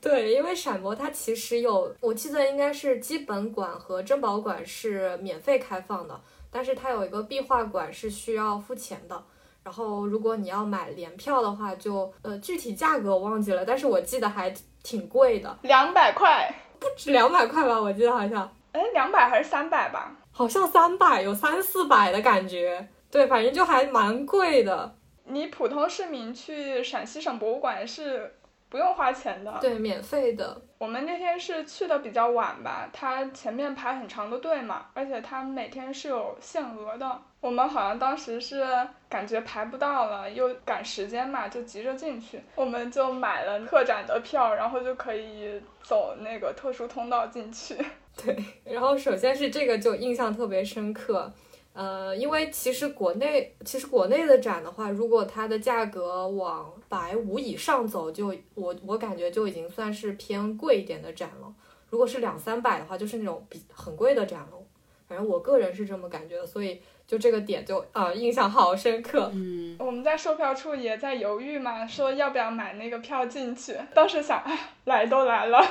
[0.00, 6.20] 对，因为陕博它其实有，我记得应该是基本馆和珍宝馆是免费开放的，
[6.50, 9.20] 但是它有一个壁画馆是需要付钱的。
[9.64, 17.80] 然后如果你要买联票的话，就呃具体价格我忘记了，但是我记得还挺贵的，两百块，不止两百块吧？
[17.80, 20.16] 我记得好像，哎，两百还是三百吧？
[20.30, 22.88] 好像三百，有三四百的感觉。
[23.10, 24.94] 对，反正就还蛮贵的。
[25.24, 28.36] 你普通市民去陕西省博物馆是。
[28.68, 30.60] 不用花钱的，对，免费的。
[30.78, 37.20] 我们那天是去的比较晚吧，它前面排很长的队嘛，而且它每天是有限额的。
[37.40, 38.66] 我们好像当时是
[39.08, 47.76] 感觉排不到了，又赶时间嘛，就急着进去，我们就买了特展的票，然后就可以走那个特殊通道进去。
[48.16, 51.32] 对，然后首先是这个就印象特别深刻。
[51.78, 61.54] 呃，因为其实国内其实国内的展的话，如果它的价格往百五以上走，就我我感觉就已经算是偏贵一点的展了。
[61.88, 64.58] 如果是两三百的话，就是那种比很贵的展了。
[65.06, 69.30] 反正我个人是这么感觉的，所以就这个点就啊印象好深刻。
[69.32, 73.76] 嗯，我们在售票处也在犹豫嘛，说要不要买那个票进去。
[73.94, 75.64] 当时想，哎，来都来了，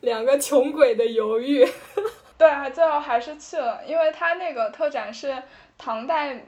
[0.00, 1.68] 两个穷鬼的犹豫。
[2.40, 5.42] 对啊，最后还是去了，因为他那个特展是
[5.76, 6.42] 唐代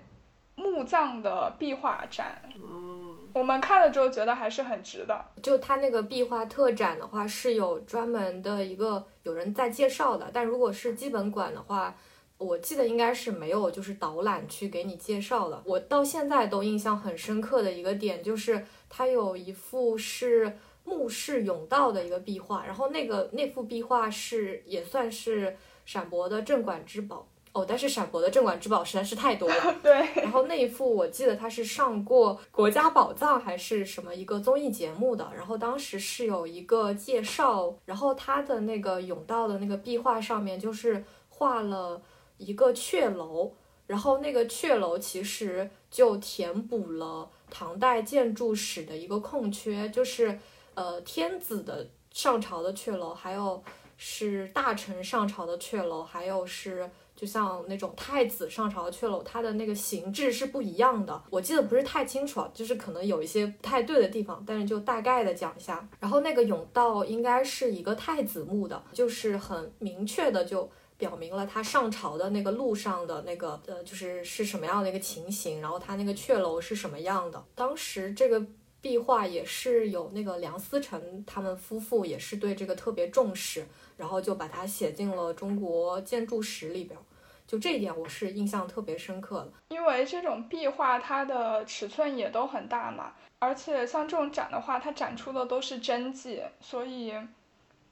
[0.55, 2.41] 墓葬的壁画展。
[2.55, 5.23] 嗯，我们看了之后觉得还是很值的。
[5.43, 11.95] 就他那个壁画特展的话，是有专门的一个有人在介绍的，但如果是基本馆的话，
[12.39, 15.61] 我记得应该是没有就是导览去给你介绍的。
[15.67, 25.55] 我到现在都印象很深刻的一个点就是，它有一幅是墓室甬道的一个壁画，然后那个那幅壁画是也算是。
[25.85, 29.75] 陕博的镇馆之宝哦，但是陕博的镇馆之宝实在是太多了。
[29.83, 29.93] 对。
[30.23, 42.01] 然后那一幅我记得他是上过《国家宝藏》还是什么一个综艺节目的，然后当时是有一个介绍，然后他的那个甬道的那个壁画上面就是画了
[42.39, 43.53] 一个阙楼，
[43.87, 50.39] 然后那个阙楼其实就填补了唐代建筑史的一个空缺，就是
[50.73, 53.63] 呃天子的上朝的阙楼，还有。
[54.05, 61.23] 是大臣上朝的阙楼，还有是就像那种太子上朝的阙楼，它的那个形制是不一样的。
[61.31, 65.89] 我记得不是太清楚，就是可能有一些不太对的地方，但是就大概的讲一下。
[66.01, 77.41] 然后那个甬道应该是一个太子墓的，就是很明确的就表明了他上朝的那个路上的那个呃，就是是什么样的一个情形，然后他那个阙楼是什么样的。
[77.55, 78.45] 当时这个。
[78.83, 83.65] 壁画也是有那个梁思成他们夫妇也是对这个特别重视，
[83.97, 86.99] 然后就把它写进了中国建筑史里边，
[87.47, 89.53] 就这一点我是印象特别深刻的。
[89.69, 97.15] 因为这种壁画它的尺寸也都很大嘛，而且像这种展的话，它展出的都是真迹，所以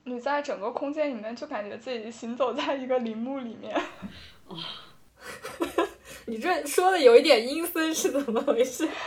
[0.03, 3.80] 你在整个空间里面就感觉自己行走在一个陵墓里面。
[4.49, 4.57] 哦，
[6.26, 8.88] 你这说的有一点阴森是怎么回事？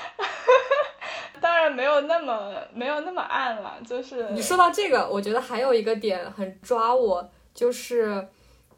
[1.44, 8.26] 当然没有那么没有那么暗了，就是你说到这个，我觉得还有一个点很抓我，就是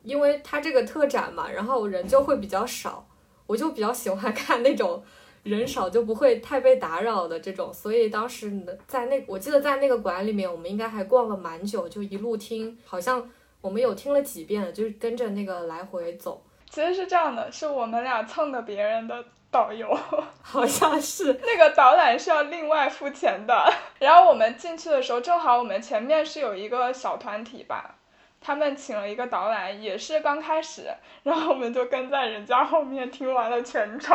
[0.01, 3.05] 因为它这个特展嘛，然后人就会比较少，
[3.45, 5.03] 我就比较喜欢 看那种
[5.43, 8.51] 人少就不会太被打扰的这种，所以当时
[8.88, 13.30] 在那我记得在那个馆里面，我们应该还逛了蛮久，就一路听，好像
[13.61, 16.41] 我们有听了几遍，就是跟着那个来回走。
[16.68, 19.24] 其实是这样的，是我们俩蹭的别人的。
[19.56, 19.97] 导游，
[20.43, 23.74] 好像是 那个导览是要另外付钱的。
[23.99, 27.95] 然后我们进去的时候，正好我们前面是有一个小团体吧，
[28.41, 30.93] 他们请了一个导览，也是刚开始，
[31.24, 34.14] 然后我们就跟在人家后面听完了全程。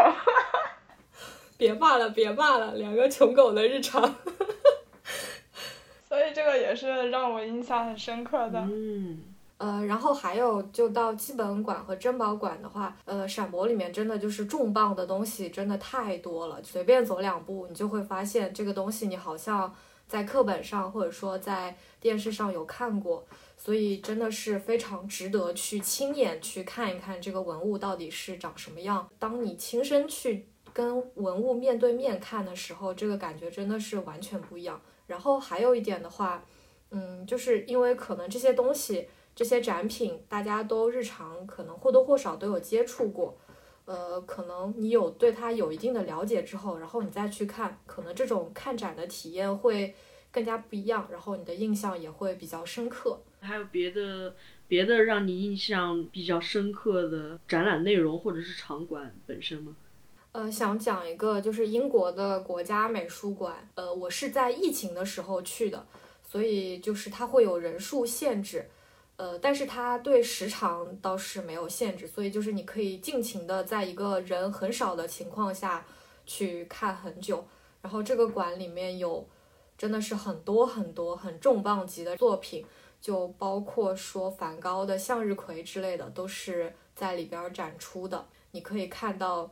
[1.57, 4.15] 别骂了，别骂了，两个穷狗的日常。
[6.07, 8.59] 所以这个也是让我印象很深刻的。
[8.59, 9.23] 嗯，
[9.61, 19.71] 呃，然后还有就到基本馆和珍宝馆的话，呃，陕博里面真的就是重磅的东西真的太多了，随便走两步，你就会发现这个东西你好像
[20.09, 23.23] 在课本上或者说在电视上有看过，
[23.59, 29.07] 所以真的是非常值得去亲眼去看一看这个文物到底是长什么样。
[29.19, 34.81] 当你亲身去跟文物面对面看的时候，这个感觉真的是完全不一样。
[35.07, 36.43] 然后还有一点的话，
[36.93, 39.09] 嗯，就是因为可能这些东西、
[39.41, 43.35] 这些展品，大家都日常可能或多或少都有接触过，
[43.87, 49.95] 呃，可能你有对它有一定的了解之后，然后你再去看，可能这种看展的体验会
[50.31, 53.19] 更加不一样，然后你的印象也会比较深刻。
[53.41, 54.35] 还有别的
[54.69, 59.75] 别的让你印象比较深刻的展览内容或者是场馆本身吗？
[60.33, 65.87] 呃，想讲一个就是英国的国家美术馆，呃，我是在疫情的时候去的，
[66.23, 68.69] 所以就是它会有人数限制，
[69.21, 75.85] 呃，但是它对时长倒是没有限制，所以就是你可以尽情的在一个人很少的情况下
[76.25, 77.47] 去看很久。
[77.83, 79.29] 然后这个馆里面有
[79.77, 82.65] 真的是很多很多很重磅级的作品，
[82.99, 89.51] 就包括说梵高的向日葵之类的，都是在里边展出的，你可以看到。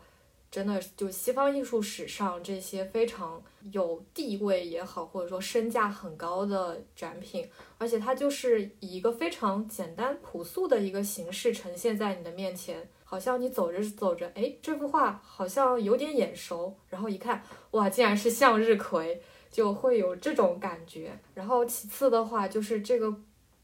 [0.50, 7.46] 真的就西方艺术史上这些非常有地位也好，或者说身价很高的展品，
[7.76, 17.42] 而且它就是以一个非常简单朴素的一个形式呈现在你的面前，好像你走着走着，哎，这幅画好像有点眼熟，然后一看，
[17.72, 19.20] 哇，竟然是向日葵，
[19.50, 21.18] 就会有这种感觉。
[21.34, 23.14] 然后其次的话，就是这个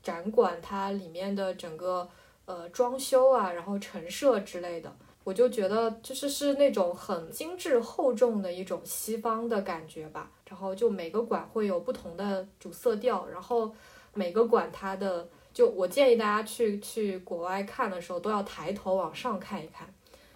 [0.03, 2.07] 展馆它里面的整个
[2.45, 4.95] 呃装修啊，然后陈设之类的。
[5.25, 13.75] 我就觉得就是是那种很精致厚重的一种西方的感觉吧，然后就每个馆会有不同的主色调，然后
[14.13, 19.89] 每个馆它的就我建议大家去去国外看的时候都要抬头往上看一看，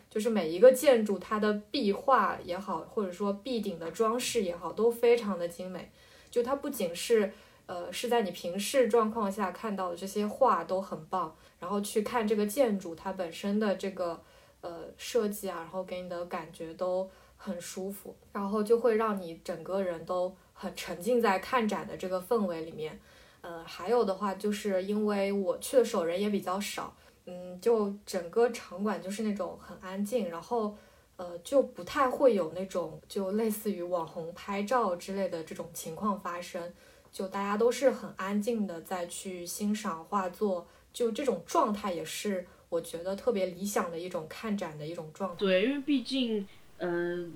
[0.08, 5.90] 就是每一个建筑它的壁画也好，或者说壁顶的装饰也好，都非常的精美，
[6.30, 7.30] 就它不仅是
[7.66, 14.18] 呃是在你平视状况下看到的这些画都很棒，然后去看这个建筑它本身的这个。
[14.60, 22.98] 呃，设计啊，然后给你的感觉都很舒服，然后就会让你整个人都很沉浸在看展的这个氛围里面。
[23.40, 26.92] 呃，还有的话，就是因为我去的时候人也比较少，
[27.26, 30.76] 嗯，就整个场馆就是那种很安静，然后
[31.14, 36.74] 呃，就不太会有那种就类似于网红拍照之类的这种情况发生，
[37.12, 42.44] 就大家都是很安静的在去欣赏画作，就这种状态也是。
[42.70, 45.36] 我觉得特别理想的一种看展的一种状态。
[45.38, 46.46] 对，因为毕竟，
[46.78, 47.32] 嗯，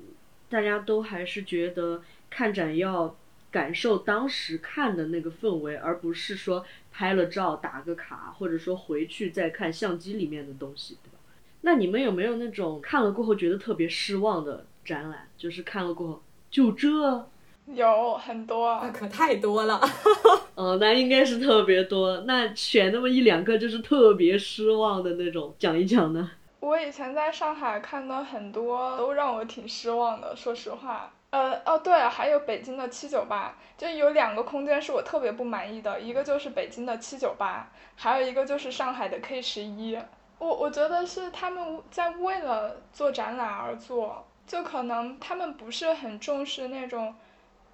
[0.49, 3.17] 大家都还是觉得看展要
[3.51, 11.19] 感受当时看的那个氛围，而不是说拍了照打个卡，或者说回去再看相机里面的东西，对吧？
[11.63, 15.29] 那你们有没有那种看了过后觉得特别失望的展览？
[15.39, 17.29] 就是看了过后就这？
[17.67, 19.81] 有很多，那可太多了。
[20.55, 22.19] 哦，那应该是特别多。
[22.27, 26.31] 那选那么一两个就是特别失望的那种，讲一讲呢？
[26.61, 30.35] 我以前在上海看的很多，都让我挺失望的。
[30.37, 39.99] 说实话，呃，哦对了，还有北京的七九八，就有两个空间是我特别不满意的，一个就是北京的七九八，还有一个就是上海的 K 十一。
[40.39, 47.15] 我我觉得是他们在为了做展览而做，就可能他们不是很重视那种。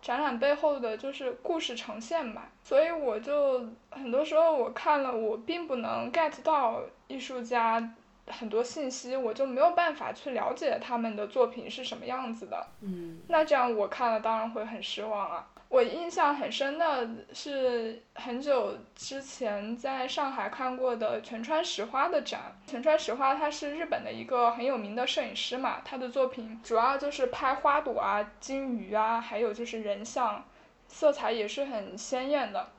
[0.00, 7.94] 展览背后的就是故事呈现吧，所以我就很多时候我看了，我并不能 get 到艺术家
[8.26, 12.66] 很多信息，我就没有办法去了解他们的作品是什么样子的。
[12.80, 15.46] 嗯，那这样我看了当然会很失望啊。
[15.68, 22.58] 我印象很深的是很久之前在上海看过的全川石花的展。
[22.66, 30.42] 全川石花他是日本的一个很有名的摄影师嘛，他的作品主要就是拍花朵啊、金鱼啊，还有就是人像，
[30.88, 32.70] 色彩也是很鲜艳的。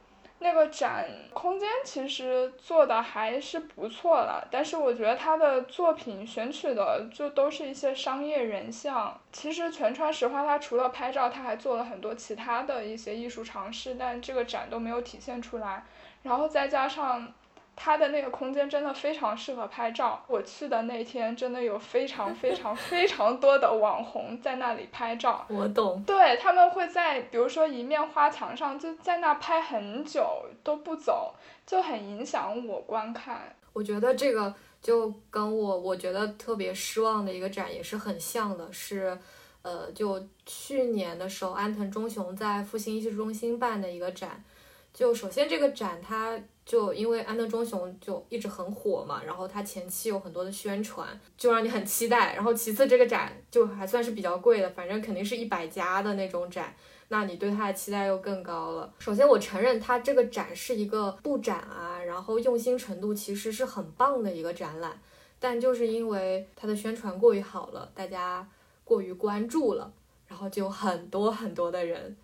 [0.42, 9.20] 那个展空间其实做的还是不错了，但是我觉得他的作品选取的就都是一些商业人像。
[9.32, 15.84] 其实全川石花他除了拍照，他还做了很多其他的一些艺术尝试，但这个展都没有体现出来。
[16.24, 17.34] 然后再加上
[17.82, 20.22] 它的那个空间真的非常适合拍照。
[20.28, 25.46] 我去的那天，真的有非常非常 非常多的网红在那里拍照。
[25.48, 26.04] 我懂。
[26.04, 31.34] 对，他们会在比如说一面花墙上就在那拍很久都不走，
[31.66, 33.56] 就很影响我观看。
[33.72, 39.18] 我觉得这个就跟我我觉得特别失望的一个展也是很像的，是，
[39.62, 44.44] 呃，就去年的时候，安藤忠雄在复兴艺术中心办的一个展。
[44.92, 46.38] 就首先这个展，它
[46.70, 52.36] 就因为安藤忠雄就一直很火嘛，然后它前期有很多的宣传，就让你很期待。
[52.36, 56.72] 然后其次这个展就还算是比较贵的，反正肯定是一百家的那种展，
[57.08, 58.94] 那你对它的期待又更高了。
[59.00, 65.02] 首先我承认它这个展是一个布展啊，然后用心程度其实是很棒的一个展览，
[65.40, 68.48] 但就是因为它的宣传过于好了，大家
[68.84, 69.92] 过于关注了，
[70.28, 72.16] 然后就有很多很多的人。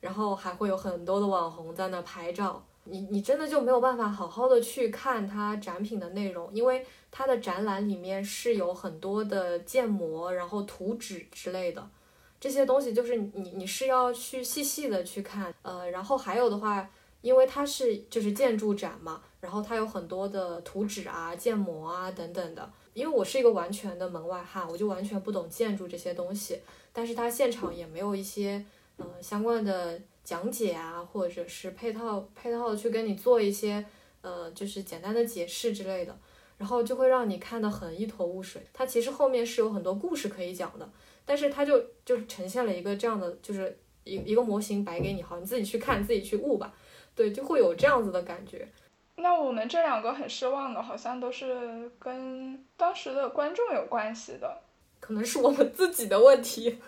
[0.00, 11.88] 然后还会有很多的网红在那拍照，你你真的就没有办法好好的去看它展品的内容，因为它的展览里面是有很多的建模，然后图纸之类的，
[12.40, 16.88] 这些东西就是你你是要去细细的去看，呃，然后还有的话，
[17.20, 26.60] 因为它是就是建筑展嘛，然后它有很多的图纸啊、建模啊等等的，因为我是一个完全的门外汉，我就完全不懂建筑这些东西，
[26.92, 28.64] 但是它现场也没有一些。
[28.96, 33.84] 呃，相关的讲解啊，或者是配套配套的去跟你做一些
[34.22, 36.18] 呃，就是简单的解释之类的，
[36.56, 38.62] 然后就会让你看得很一头雾水。
[38.72, 40.88] 它其实后面是有很多故事可以讲的，
[41.26, 46.74] 但是它就就是呈现了一个这样的，就是一一个模型摆给你，好，你自己去看，自己去悟吧。
[47.14, 48.66] 对，就会有这样子的感觉。
[49.16, 54.60] 那我们这两个很失望的，好像都是跟当时的观众有关系的，
[54.98, 56.78] 可能是我们自己的问题。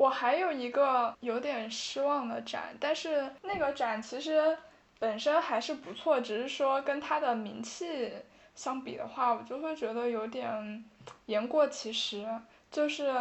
[0.00, 4.56] 我还有一个有点失望的展，但是那个展其实
[4.98, 8.10] 本身还是不错，只是说跟它的名气
[8.54, 10.82] 相比的话，我就会觉得有点
[11.26, 12.26] 言过其实。
[12.70, 13.14] 就是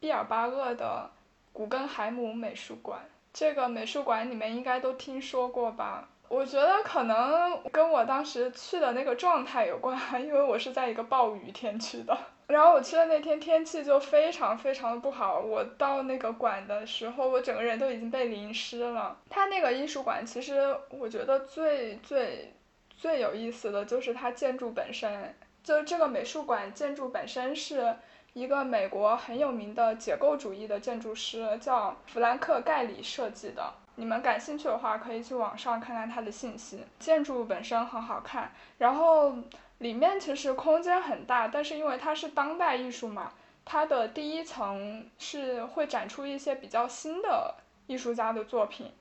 [0.00, 1.10] 毕尔巴鄂的
[1.52, 3.00] 古根海姆美术馆，
[3.30, 6.08] 这个美术馆你们应该都听说过吧？
[6.28, 12.16] 我觉得可能跟我当时去的那个状态有关，因为我是在一个暴雨天去的。
[12.46, 19.16] 然后我去的那天天气就非常非常的不好，我到那个馆的时候，我整个人都已经被淋湿了。
[19.30, 22.52] 它那个艺术馆其实我觉得最最
[22.94, 27.96] 最有意思的就是它建筑本身，就是这个美术馆建筑本身是
[28.34, 33.72] 一个美国很有名的解构主义的建筑师叫弗兰克盖里设计的。
[33.96, 36.84] 你们感兴趣的话，可以去网上看看他的信息。
[36.98, 39.34] 建筑本身很好看，然后。
[39.78, 43.32] 里面其实空间很大，但是因为它是当代艺术嘛，
[43.64, 47.54] 它的第一层是会展出一些比较新的
[47.86, 48.92] 艺术家的作品。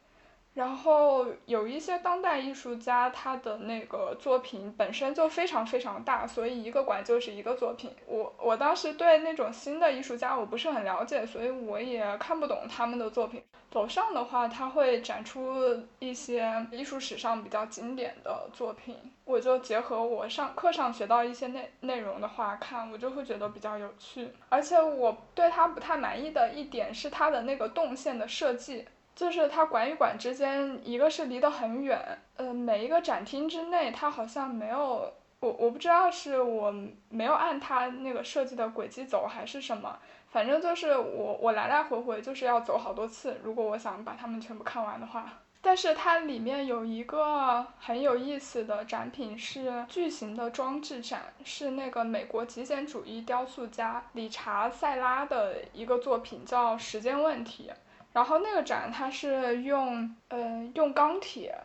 [0.54, 7.90] 然后有一些当代艺术家，他的那个作品本身就非常非常大，所以一个馆就是一个作品。
[8.06, 13.44] 我我当时对那种新的艺术家我不是很了解，所以我也看不懂他们的作品。
[13.72, 18.96] 楼上的话，他会展出一些艺术史上比较经典的作品，
[19.26, 24.30] 我就结合我上课上学到一些内内容的话看，我就会觉得比较有趣。
[24.50, 28.86] 而且我对他不太满意的一点是他的那个动线的设计。
[29.16, 36.74] 就是它馆与馆之间，一个是离得很远，呃，每一个展厅之内，它好像没有，我我不知道是我
[37.10, 40.00] 没有按它那个设计的轨迹走还是什么，
[40.30, 45.32] 反正就是我我来来回回就是要走好多次，如果我想把它们全部看完的话。
[45.66, 57.72] 但是它里面有一个很有意思的展品是巨型的装置展，是那个美国极简主义雕塑家理查塞拉的一个作品，叫《时间问题》。
[58.14, 61.56] 然后那个展，它是用呃用钢铁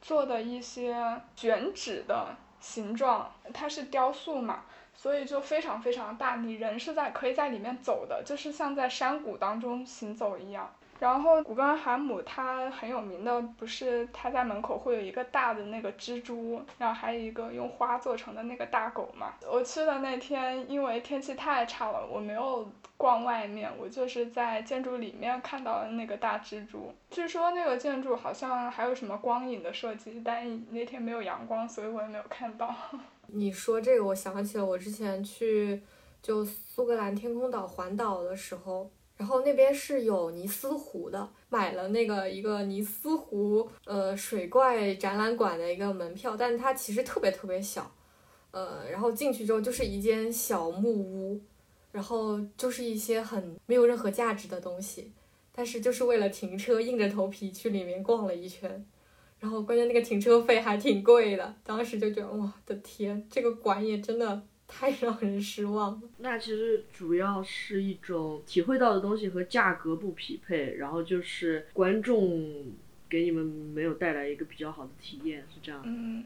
[0.00, 10.70] 做的一些卷纸的形状，它是雕塑嘛，所以就非常非常大，你人是在可以在里面走的，就是像在山谷当中行走一样。
[11.02, 19.32] 然后古根海姆他很有名的不是他在门口会有一个大的那个蜘蛛，然后还有一个用花做成的那个大狗嘛。
[19.50, 26.94] 我去的那天因为天气太差了，我没有逛外面，我就是在建筑里面看到了那个大蜘蛛。
[27.10, 32.72] 据说那个建筑好像还有什么光影的设计，但那天没有阳光，所以我也没有看到。
[33.26, 35.82] 你说这个，我想起了我之前去
[36.22, 38.88] 就苏格兰天空岛环岛的时候。
[39.22, 47.88] 然后那边是有尼斯湖的，买了那个一个尼斯湖呃水怪展览馆的一个门票，但它其实特别特别小，
[48.50, 51.40] 呃，然后进去之后就是一间小木屋，
[51.92, 55.12] 然后就是一些很没有任何价值的东西，
[55.52, 58.84] 但是就是为了停车硬着头皮去里面逛了一圈，
[59.38, 64.42] 然后关键那个停车费还挺贵的，当时就觉得哇的天，这个馆也真的
[64.72, 66.08] 太让人失望了。
[66.18, 72.72] 那其实主要是一种体会到的东西和价格不匹配，然后就是观众
[73.08, 75.82] 给你们没有带来一个比较好的体验，是这样。
[75.84, 76.24] 嗯，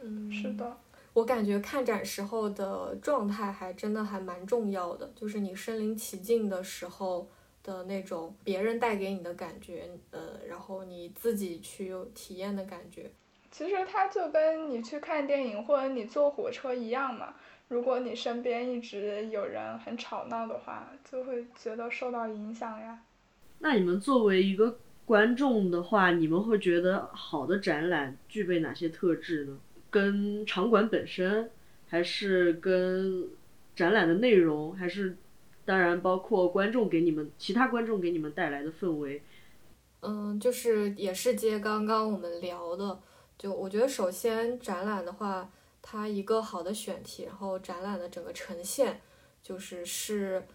[0.00, 0.76] 嗯，是的，
[1.12, 7.28] 我感觉看展时候的状态还真的还蛮重要的，就是你身临其境的时候
[7.62, 13.10] 的那种别人带给你的感觉，呃，然后你自己去体验的感觉。
[13.52, 17.34] 其实它就跟你去看电影或者你坐火车一样嘛。
[17.70, 22.98] 如果你身边一直有人很吵闹的话，就会觉得受到影响呀。
[23.60, 29.56] 那你们作为一个观众的话，你们会觉得好的展览具备哪些特质呢？
[29.88, 31.48] 跟场馆本身，
[31.86, 33.28] 还是跟
[33.76, 35.16] 展览的内容，还是
[35.64, 39.22] 当然包括观众给你们其他观众给你们带来的氛围？
[40.00, 42.98] 嗯，就是也是接刚刚我们聊的，
[43.38, 45.48] 就我觉得首先展览的话，
[45.82, 49.00] 它一个好的选题，然后展览的整个呈现，
[49.42, 50.46] 就是是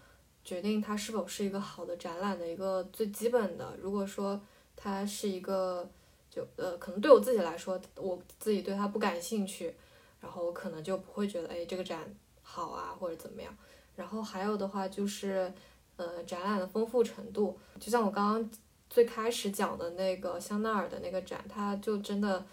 [0.44, 3.76] 决定它是否是一个好的展览的一个最基本的。
[3.80, 4.40] 如果说
[4.76, 5.88] 它是一个
[6.30, 9.74] 就呃，可能对我自己来说，我自己对它不感兴趣，
[10.20, 13.56] 然后我可能就不会觉得哎这个展好啊或者怎么样。
[13.96, 15.52] 然后还有的话就是
[15.96, 18.50] 呃展览的丰富程度，就像我刚刚
[18.88, 22.44] 最开始讲的那个香奈儿的那个展，它就真的，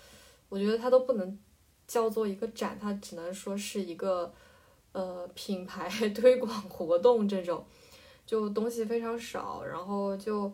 [0.50, 1.38] 我觉得它都不能
[1.94, 4.34] 叫做一个展，它只能说是一个
[4.94, 7.64] 呃品牌 推广活动这种，
[8.26, 10.52] 就东西非常少，然后就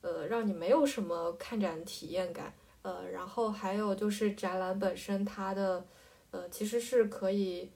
[0.00, 5.84] 呃让你没有什么看展体验感，呃，然后还有就是展览本身它的
[6.32, 7.70] 呃其实是可以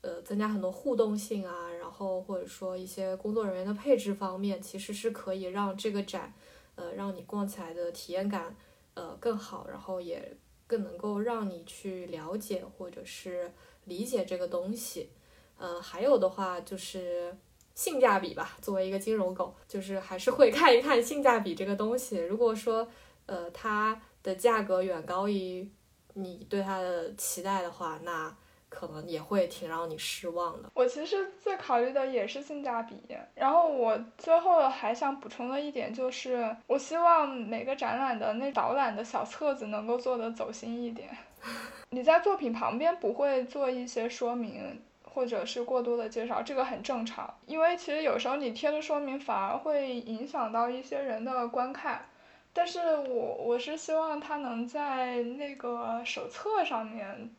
[0.00, 6.32] 呃增加很多互动性啊，然后或者说一些工作人员的配置方面，其实是可以让这个展。
[6.80, 8.54] 呃，让你逛起来的体验感
[8.94, 10.36] 呃更好，然后也
[10.68, 13.52] 更能够让你去了解或者是
[13.86, 15.10] 理解这个东西。
[15.56, 17.36] 呃，还有的话就是
[17.74, 18.56] 性价比吧。
[18.62, 22.18] 作为一个金融狗，就是还是会看一看性价比这个东西。
[22.18, 22.88] 如果说
[23.26, 25.68] 呃它的价格远高于
[26.14, 28.36] 你对它的期待的话，那
[28.68, 30.70] 可能也会挺让你失望的。
[30.74, 32.96] 我其实最考虑的也是性价比，
[33.34, 41.08] 然后我最后还想补充的一点就是，我希望每个展览的那导览的小册子能够做得走心一点。
[41.90, 52.04] 你在作品旁边不会做一些说明，或者是过多的介绍，这个很正常，因为其实有时候你贴的说明反而会影响到一些人的观看。
[52.52, 57.30] 但是我我是希望他能在那个手册上面。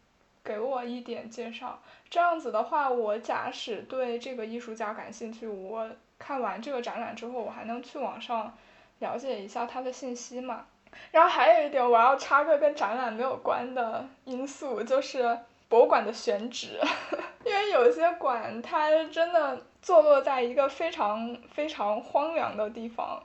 [0.50, 1.80] 给我一点介绍，
[2.10, 5.88] 这样子的话，我假使对这个艺术家感兴趣，我
[6.18, 8.52] 看完这个展览之后，我还能去网上
[8.98, 10.66] 了解一下他的信息嘛。
[11.12, 15.38] 然后还有一点，我要插个跟展览没有关的因素，就是
[15.68, 16.80] 博物馆的选址，
[17.46, 23.22] 因为有些馆它真的坐落在一个非常非常荒凉的地方，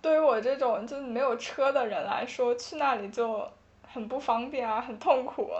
[0.00, 3.46] 对于我这种就是没有车的人来说，去那里就
[3.86, 5.50] 很不方便啊，很痛苦。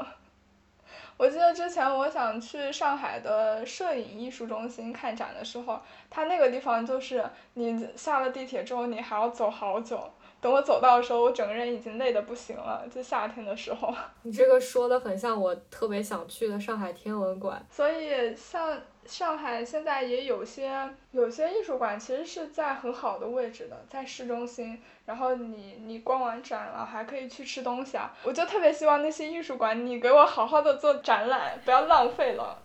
[1.17, 10.01] 我记得之前我想去上海的摄影艺术中心看展的时候，它那个地方就是你下了地铁之后，你还要走好久。
[10.41, 13.95] 等我走到的时候，我整个人已经累得不行了，就夏天的时候。
[14.23, 17.65] 你这个说的很像我特别想去的上海天文馆。
[17.71, 24.81] 所以像上海现在也有些有些艺术馆其实是在很好的位置的，在市中心。
[25.07, 28.17] 然后你你逛完展了，还可以去吃东西啊！
[28.25, 32.63] 我就特别希望那些艺术馆，你给我好好的做展览，不要浪费了。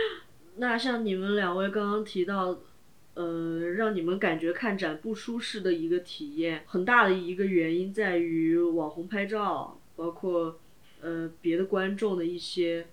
[0.56, 2.56] 那像你们两位刚刚提到，
[3.12, 10.58] 呃，让你们感觉看展不舒适的一个体验，很大的一个原因在于网红拍照，包括
[11.02, 12.86] 呃别的观众的一些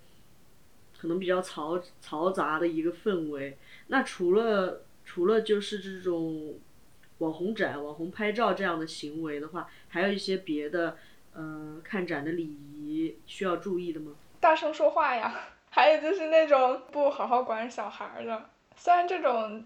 [1.00, 3.56] 可能比较嘈嘈杂的一个氛围。
[3.86, 6.54] 那除了除了就是这种。
[7.20, 10.96] 网红展、网红拍照这样的行为的话，还有一些别的，
[11.34, 14.12] 呃，看展的礼仪需要注意的吗？
[14.40, 15.38] 大声说话呀，
[15.68, 18.48] 还有就是那种不好好管小孩的。
[18.74, 19.62] 虽然这种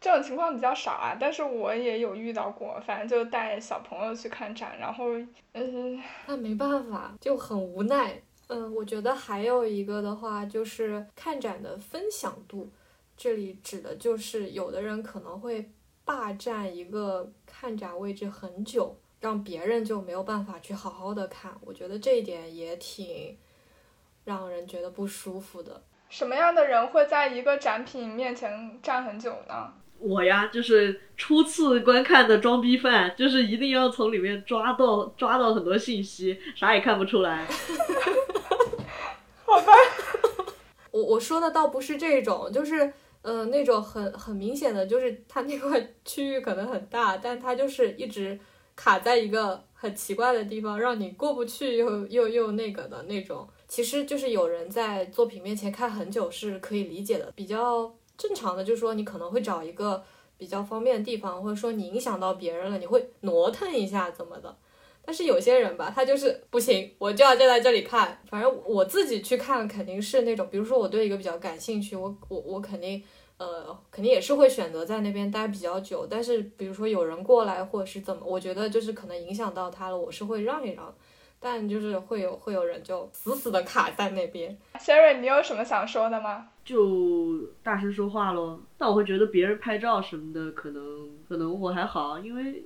[0.00, 2.82] 这种情况比较少啊，但是我也有遇到过。
[2.84, 5.04] 反正就带小朋友去看展，然后，
[5.52, 8.20] 嗯，那没办法，就很无奈。
[8.52, 12.70] 嗯，我觉得还有一个的话，就是看展的分享度，
[13.16, 15.70] 这里指的就是有的人可能会。
[16.04, 21.54] 霸占一个看展位置很久，让别人就没有办法去好好的看。
[21.64, 23.38] 我觉得这一点也挺
[24.24, 25.80] 让人觉得不舒服的。
[26.08, 29.72] 什么样的人会在一个展品面前站很久呢？
[30.00, 37.46] 我呀，就是初次观看的装逼犯，就是一定要从里面抓到抓到很多信息，啥也看不出来。
[39.54, 39.72] 好吧，
[40.90, 48.38] 我我说的倒不是这种，就是呃那种很很明显的，就是它那块区域可能很大，但它就是一直
[48.74, 53.46] 卡在一个很奇怪的地方，让你过不去又又又那个的那种。
[53.68, 60.02] 其实就是有人在作品面前看很久是可以理解的，比较正常的，就是说你可能会找一个
[60.38, 64.56] 比较方便的地方，或者说你影响到别人了，你会挪腾一下怎么的。
[65.04, 68.20] 但是有些人吧，他就是不行，我就要站在这里看。
[68.30, 73.02] 反正我自己去看，肯定是那种，比如说我对一个比较感兴趣，我我我肯定，
[73.36, 76.06] 呃，肯定也是会选择在那边待比较久。
[76.08, 80.94] 但是比如说有人过来或者是怎么，我觉得就是可能影响到他了，我是会让一让。
[81.40, 84.56] 但就是会有会有人就死死的卡在那边。
[84.78, 86.46] Sherry，你有什么想说的吗？
[86.64, 88.62] 就大声说话咯。
[88.78, 92.62] 但我会觉得别人拍照什么的，可能可能我还好，因为。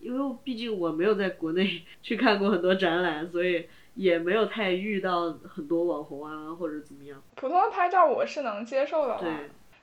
[0.00, 7.22] 因为毕竟我没有在国内 去看过很多展览，所以也没有太遇到很多网红啊或者怎么样。
[7.36, 9.30] 普通的拍照我是能接受的，对。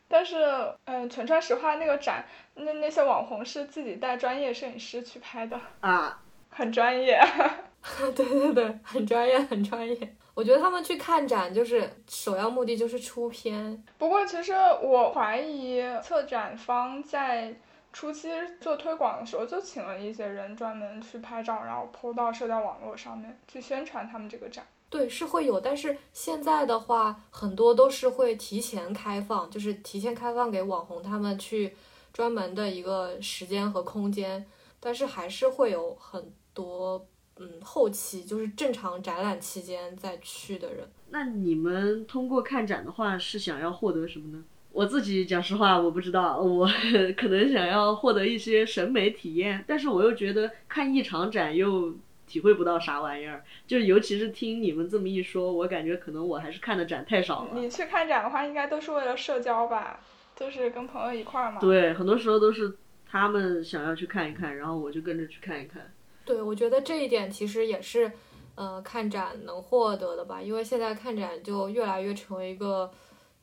[0.10, 0.38] 但是，
[0.86, 7.20] 嗯，全川石化那个展，那那些网红是自己带专业摄影师去拍的啊， 很专业。
[8.16, 10.16] 对对对，很专业，很专业。
[10.34, 13.84] 我觉得他们去看展就是首要目的就是出片。
[13.98, 17.54] 不过，其实我怀疑策展方在。
[17.94, 18.30] 初期
[18.62, 24.66] 做推广的时候，就请了一些人专门去拍照，然后 PO 到社交网络上面去宣传他们这个展。
[24.90, 31.76] 对，是会有，但是现在的话，很多都是会提前开放，就是提前开放给网红他们去
[32.14, 34.46] 专门的一个时间和空间，
[34.80, 37.06] 但是还是会有很多
[37.38, 40.90] 嗯后期就是正常展览期间再去的人。
[41.10, 44.44] 那你们通过看展的话，是想要获得什么呢？
[44.78, 46.70] 我自己讲实话，我不知道，我
[47.18, 51.96] 可能想要获得一些审美体验，但是我又觉得看一场展又
[52.28, 57.50] 体会不到啥玩意儿，就尤其是听你们这么一说，我感觉可能我还是看的展太少了。
[57.56, 60.00] 你去看展的话，应该都是为了社交吧？
[60.36, 61.60] 就是跟朋友一块儿嘛？
[61.60, 62.78] 对，很多时候都是
[63.10, 65.92] 他们想要去看一看，然后我就跟着去看一看。
[66.24, 68.12] 对，我觉得这一点其实也是，
[68.54, 72.92] 呃，看展能获得的吧，因为现在看展就越来越成为一个。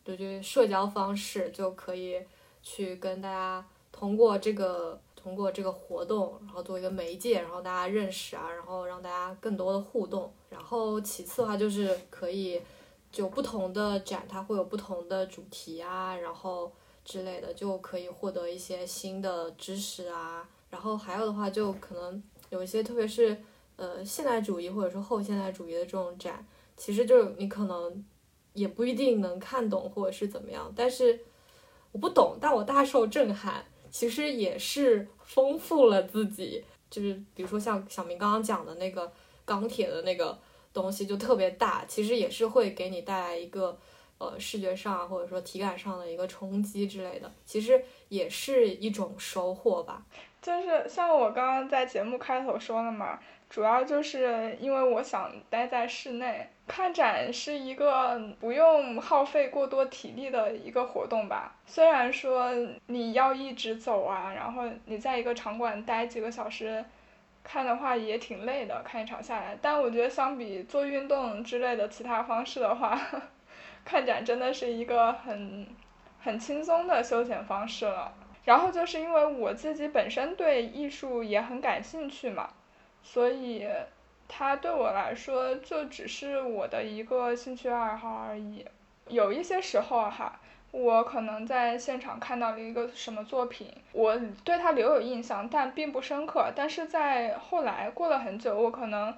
[0.05, 2.21] 对，就社交方式就可以
[2.63, 10.31] 去跟大家通过这个通过这个活动，然后做一个媒介，然后大家认识啊，然后让大家更多的互动。
[10.51, 12.61] 然后其次的话就是可以
[13.11, 16.71] 就不同的展，它会有不同的主题啊，然后
[17.03, 20.47] 之类的就可以获得一些新的知识啊。
[20.69, 23.43] 然后还有的话就可能有一些，特别是
[23.77, 26.47] 呃现代主义或者说后现代主义的这种展，
[26.77, 28.05] 其实就是你可能。
[28.55, 31.21] 也不一定能看懂或者是怎么样，但是
[31.93, 33.63] 我不懂，但我大受震撼。
[33.91, 39.13] 其实也是丰富了自己，就是比如说像小明刚刚讲的那个
[39.45, 40.37] 钢铁的那个
[40.73, 43.79] 东西，就特别大，其实也是会给你带来一个
[44.19, 50.05] 呃视觉上或者说体感上的一个冲击之类的，其实也是一种收获吧。
[50.43, 53.21] 就是像我刚刚在节目开头说的嘛。
[53.51, 61.55] 主要就是因为我想待在室内看展，是一个不用耗费过多体力的一个活动吧。
[61.67, 62.51] 虽然说
[62.87, 66.83] 你要一直走啊，然后你在一个场馆待几个小时，
[67.43, 69.57] 看的话也挺累的，看一场下来。
[69.61, 72.99] 但我觉得相比做运动之类的其他方式的话，
[73.85, 75.67] 看展真的是一个很
[76.21, 78.13] 很轻松的休闲方式了。
[78.45, 82.49] 然后就是因为我自己本身对艺术也很感兴趣嘛。
[83.03, 83.67] 所以，
[84.29, 88.65] 它对我来说就只是我的一个兴趣爱好而已。
[89.09, 96.51] 有一些时候哈，我可能在现场看到了一个什么作品，我对它留有印象，但并不深刻。
[96.57, 99.15] 但是在后来过了很久，我可能，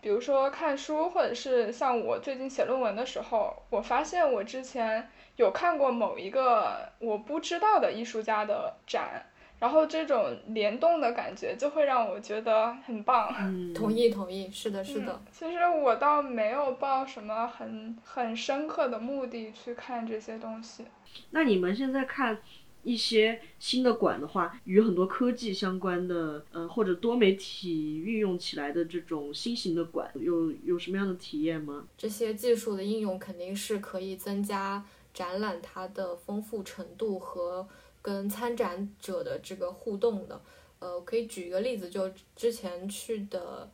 [0.00, 9.26] 比如说看书，或者是像我最近写论文的时候，我发现我之前有看过某一个我不知道的艺术家的展。
[9.60, 13.34] 然后这种联动的感觉就会让我觉得很棒。
[13.40, 15.20] 嗯，同意同意，是的，是的。
[15.32, 20.84] 其实我倒没有抱什么很很深刻的目的去看这些东西。
[21.30, 22.38] 那你们现在看
[22.84, 31.84] 一些新的馆的话，与很多科技相关的，呃，或者多媒体运用起来的这种新型的馆，有有什么样的体验吗？
[31.96, 37.66] 这些技术的应用肯定是可以增加展览它的丰富程度和。
[38.08, 40.40] 跟参展者的这个互动的，
[40.78, 43.70] 呃，可以举一个例子，就之前去的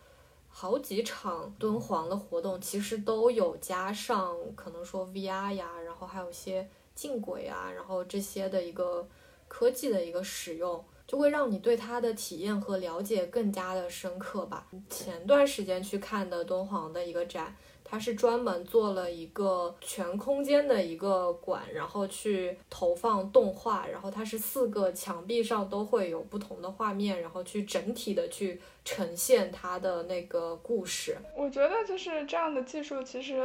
[0.48, 9.06] 好几场敦煌的活动，其实都有加上可能说 VR 呀，然后还有一些镜轨啊，然后这些的一个
[9.46, 14.66] 科技的一个使用，就会让你对它的体验和了解更加的深刻吧。
[14.90, 17.54] 前段时间去看的敦煌的一个展。
[17.94, 31.16] 它是专门做了一个全空间的一个馆，然后去投放动画，然后它是四个墙壁上都会有不同的画面，然后去整体的去呈现它的那个故事。
[31.36, 33.40] 我觉得就是这样的技术，其实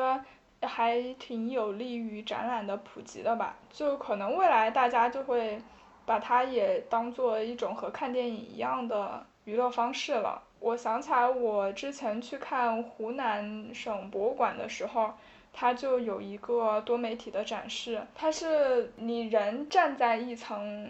[0.64, 3.56] 还挺有利于展览的普及的吧。
[3.72, 5.62] 就可能未来大家就会
[6.08, 10.42] 把它也当做一种和看电影一样的娱乐方式了。
[10.60, 15.14] 我想起来，我之前去看湖南省博物馆的时候，
[15.54, 18.02] 它就有一个多媒体的展示。
[18.14, 20.90] 它是你人站在一层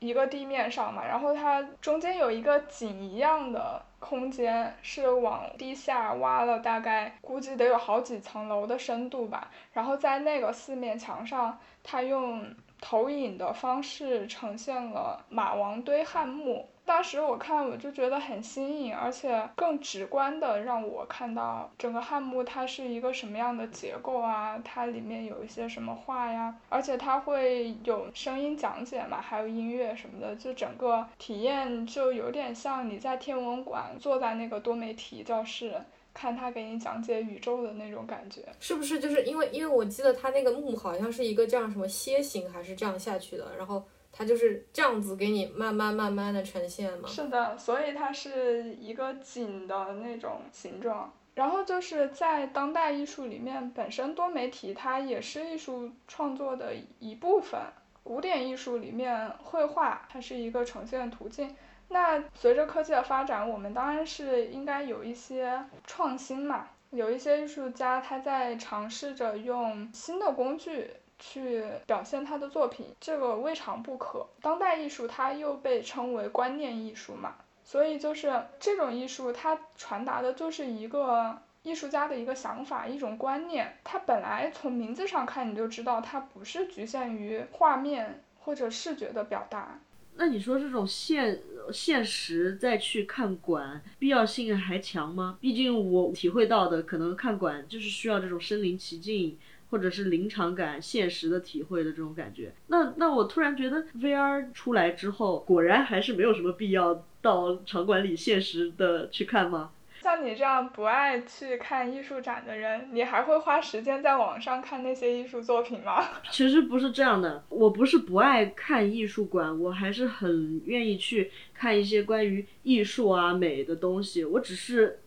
[0.00, 9.50] 一个地面上嘛，然后它中间有一个井一样的空间，是往地下挖了大概估计得有好几层楼的深度吧。
[9.72, 12.44] 然后在那个四面墙上，它用
[12.80, 16.68] 投影的方式呈现了马王堆汉墓。
[16.84, 35.74] 当时我看我就觉得很新颖，而且更直观的让我看到整个汉墓它是一个什么样的结构啊，它里面有一些什么画呀，而且它会有声音讲解嘛，还有音乐什么的，就整个体验就有点像你在天文馆坐在那个多媒体教室
[36.18, 38.98] 看他给你讲解宇宙的那种感觉，是不是？
[38.98, 43.84] 就是因为因为我记得他那个木好像是一个这样什么楔形还是这样下去的，然后。
[44.10, 47.08] 他就是这样子给你慢慢慢慢的呈现嘛？
[47.08, 51.12] 是的，所以它是一个井的那种形状。
[51.34, 57.60] 然后就是在当代艺术里面，本身多媒体它也是艺术创作的一部分。
[58.02, 61.54] 古典艺术里面，绘画它是一个呈现途径。
[61.88, 66.68] 那随着科技的发展，我们当然是应该有一些创新嘛。
[66.90, 70.90] 有一些艺术家他在尝试着用新的工具。
[71.20, 74.24] 去表现他的作品，这个未尝不可。
[74.40, 77.34] 当代艺术它又被称为观念艺术嘛，
[77.64, 83.76] 所以就是这种艺术，它传达的就是一个艺术家的一个想法、一种观念。
[83.82, 89.80] 它本来从名字上看，你就知道它不是局限于画面或者视觉的表达。
[90.18, 91.40] 那你说这种现
[91.72, 95.38] 现实再去看馆，必要性还强吗？
[95.40, 99.38] 毕竟我体会到的，可能看馆就是需要这种身临其境。
[99.70, 109.72] 或者是临场感、现实的体会的这种感觉，那那我突然觉得 VR 出来之后，果然还是没有什么必要到场馆里现实的去看吗？
[110.02, 116.02] 像你这样不爱去看艺术展的人，你还会花时间在网上看那些艺术作品吗？
[116.30, 125.00] 其实不是这样的，我不是不爱看艺术馆，我还是很愿意去看一些关于艺术啊美的东西，我只是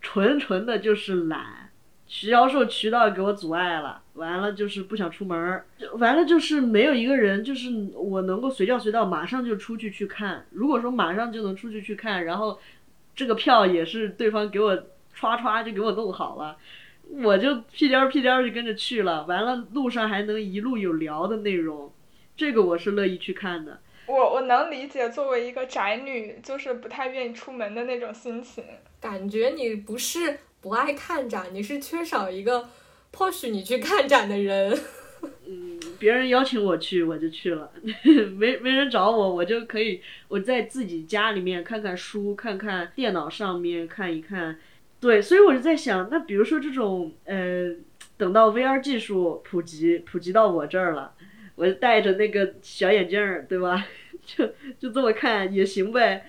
[0.00, 1.70] 纯纯的就是懒。
[2.06, 5.64] 销售渠道给我阻碍了，完了就是不想出门儿，
[5.94, 10.44] 完了就是没有一个人，就是我能够随叫随到，马上就出去去看。
[10.50, 12.60] 如果说马上就能出去去看，然后
[13.14, 14.76] 这个票也是对方给我
[15.18, 16.56] 歘歘就给我弄好了，
[17.22, 19.24] 我就屁颠儿屁颠儿就跟着去了。
[19.24, 21.92] 完了路上还能一路有聊的内容，
[22.36, 23.80] 这个我是乐意去看的。
[24.06, 28.62] 我我能理解，作为一个宅女，就是不太愿意出门的那种心情。
[29.00, 30.38] 感觉你不是。
[30.60, 32.66] 不爱看展，你是缺少一个
[33.10, 34.72] 迫使你去看展的人。
[35.46, 35.63] 嗯，
[36.04, 37.66] 别人邀请我去，我就去了；
[38.36, 44.58] 没没人找我，我就可以我在自己家里面看看书，看看电脑上面看一看。
[45.00, 47.74] 对，所以我就在想，那比如说这种，呃，
[48.18, 51.14] 等到 VR 技术普及，普及到我这儿了，
[51.56, 53.86] 我就戴着那个小眼镜儿，对吧？
[54.26, 54.46] 就
[54.78, 56.26] 就这么看也行呗，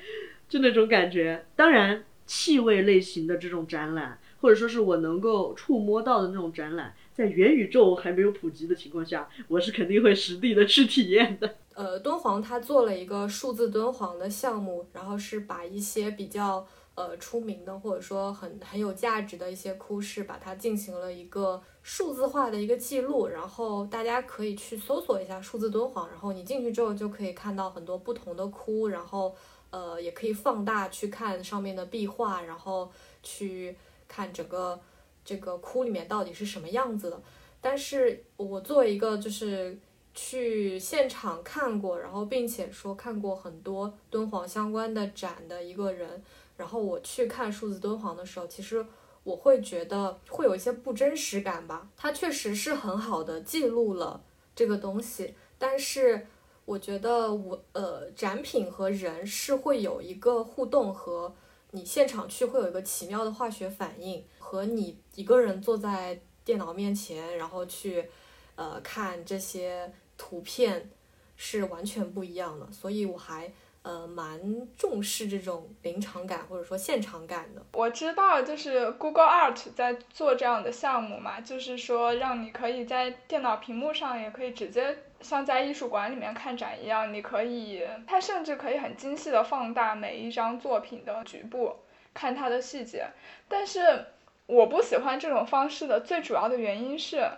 [0.47, 1.43] 就那种感觉。
[1.53, 4.19] 当然，气味类型的这种展览。
[4.41, 11.55] 或者说是我能够触摸到的那种展览，在元宇宙还没有普及的情况下，我是肯定会实地的去体验的。
[11.73, 29.33] 呃，敦煌它做了一个数字敦煌的项目，然后是把一些比较呃出名的或者说很很有价值的一些窟室，把它进行了一个数字化的一个记录，然后大家可以去搜索一下数字敦煌，然后你进去之后就可以看到很多不同的窟，然后
[29.69, 32.91] 呃也可以放大去看上面的壁画，然后
[33.23, 33.77] 去。
[34.07, 34.79] 看整个
[35.25, 37.19] 这个窟里面到底是什么样子的，
[37.59, 39.75] 但是我作为一个就是
[40.13, 46.23] 去现场看过，然后并且说看过很多敦煌相关的展的一个人，
[46.55, 48.85] 然后我去看数字敦煌的时候，其实
[49.23, 51.89] 我会觉得会有一些不真实感吧。
[51.97, 54.21] 它确实是很好的记录了
[54.55, 56.27] 这个东西，但是
[56.65, 61.33] 我觉得我呃展品和人是会有一个互动和。
[61.71, 68.07] 你现场去会有一个奇妙的化学反应，和你一个人坐在电脑面前，然后去，
[68.55, 70.87] 呃，看这些图片
[71.35, 74.39] 是完全不一样的，所以我还呃蛮
[74.77, 77.65] 重视这种临场感或者说现场感的。
[77.73, 91.75] 我知道，就是 Google Art 在做这样的项目嘛，就是说让你可以在电脑屏幕上也可以直接像在艺术馆里面看展一样，你可以，它甚至可以很精细的放大每一张作品的局部，
[92.13, 93.07] 看它的细节。
[93.47, 94.05] 但是
[94.47, 97.29] 我不喜欢这种方式的最主要的原因是，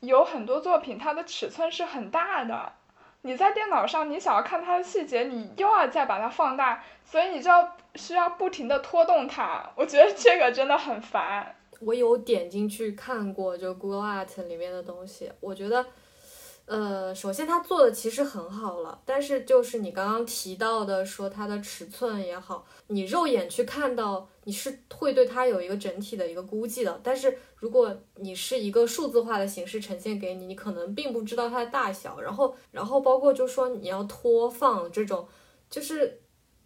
[0.00, 2.72] 有很多作品它的尺寸是很大的。
[3.22, 9.70] 你在电脑上，你想要看它的细节，你又要再把它放大，所以你就要需要不停的拖动它。
[9.74, 11.54] 我觉得这个真的很烦。
[11.80, 15.86] 我有点进去看过，就 Google Art 里面的东西，我觉得。
[16.68, 27.00] 呃，首先它做的其实很好了，但是就是你刚刚提到的，说它的尺寸也好，你肉眼去看到，你是会对它有一个整体的一个估计的。
[27.02, 32.20] 但是如果你是一个数字化的形式呈现给你，你可能并不知道它的大小。
[32.20, 35.26] 然后，然后包括就说你要拖放这种，
[35.70, 36.20] 就是。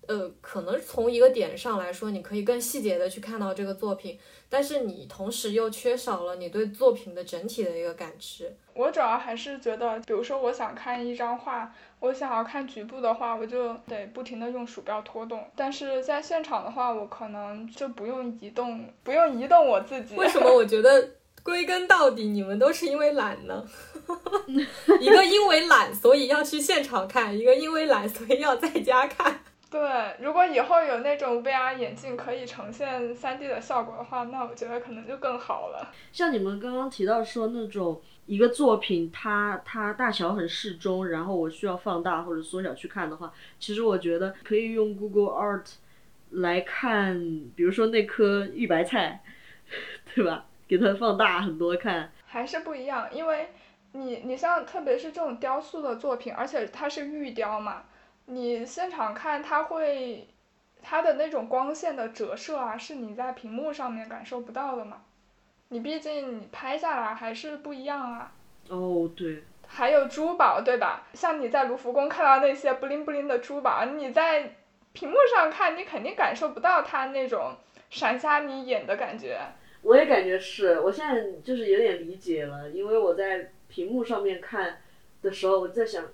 [0.08, 8.52] 呃，可能从一个点上来说，你可以更细节的去看到这个作品，但是你同时又缺少了你对作品的整体的一个感知。
[8.74, 15.46] 我主要还是觉得，比如说我想看一张画，我想要看局部的话，我就得不停的用鼠标拖动。
[15.54, 20.16] 但是在现场的话，我可能就不用移动，不用移动我自己。
[20.16, 20.52] 为什么？
[20.52, 21.10] 我觉得
[21.44, 23.64] 归根到底，你们都是因为懒呢？
[25.00, 29.40] 一个因为懒，所以要去现场看；一个因为懒，所以要在家看。
[29.72, 29.80] 对，
[30.20, 35.90] 如果以后有那种 VR 眼镜可以呈现 3D 的效果的话，那我觉得可能就更好了。
[36.12, 45.66] 像你们刚刚提到说那种一个作品，它它大小很适中，然后我需要放大或者缩小去看的话，其实我觉得可以用 Google Art
[46.32, 47.18] 来看，
[47.56, 49.22] 比如说那颗玉白菜，
[50.14, 50.44] 对吧？
[50.68, 53.48] 给它放大很多看，还是不一样，因为
[53.92, 57.84] 你你像特别是这种雕塑的作品，而且它是玉雕嘛。
[58.26, 60.28] 你现场看，它会，
[60.80, 65.02] 它的那种光线的折射啊，是你在屏幕上面感受不到的嘛？
[65.68, 68.32] 你毕竟你拍下来还是不一样啊。
[68.68, 69.42] 哦，对。
[69.66, 71.06] 还有珠宝，对吧？
[71.14, 74.54] 像你在卢浮宫看到那些布灵布灵的珠宝，你在
[74.92, 77.56] 屏幕上看，你肯定感受不到它那种
[77.90, 79.38] 闪瞎你眼的感觉。
[79.82, 84.80] 我也感觉是，我现在就是有点理解了，因为我在屏幕上面看
[85.22, 86.04] 的时候，我在想。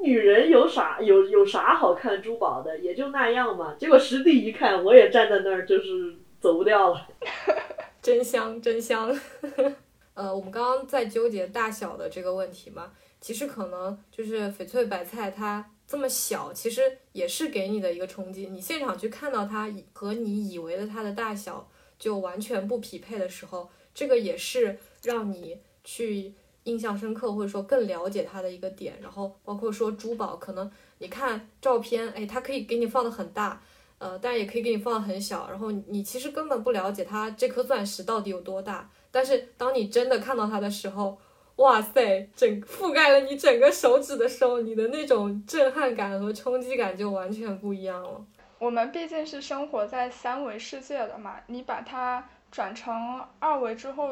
[0.00, 3.74] 女人有啥有有啥好看珠宝的，也就那样嘛。
[3.78, 7.08] 结果实地一看，我也站在那儿，就是走不掉了。
[8.00, 9.18] 真香，真香。
[10.14, 16.80] 呃，我们刚刚在纠结大小的这个问题嘛，其实可能就是翡翠白菜它这么小，其实
[17.12, 18.46] 也是给你的一个冲击。
[18.46, 21.68] 你现场去看到它和你以为的它的大小
[21.98, 26.34] 就完全不匹配的时候，这个也是让你去。
[26.68, 33.58] 印象深刻，或者说更了解它的一个点，然后包括说珠宝，可能你看照片，哎，它可以给你放的很大，
[33.96, 41.18] 呃，但也可以给你放的很小，然后你其实根本不了解它这颗钻石到底有多大，但是当你真的看到它的时候，
[41.56, 48.22] 哇塞，整覆盖了你整个手指的时候，你的那种震撼感和冲击感就完全不一样了。
[48.58, 52.92] 我们毕竟是生活在三维世界的嘛，你把它转成
[53.38, 54.10] 二维之后。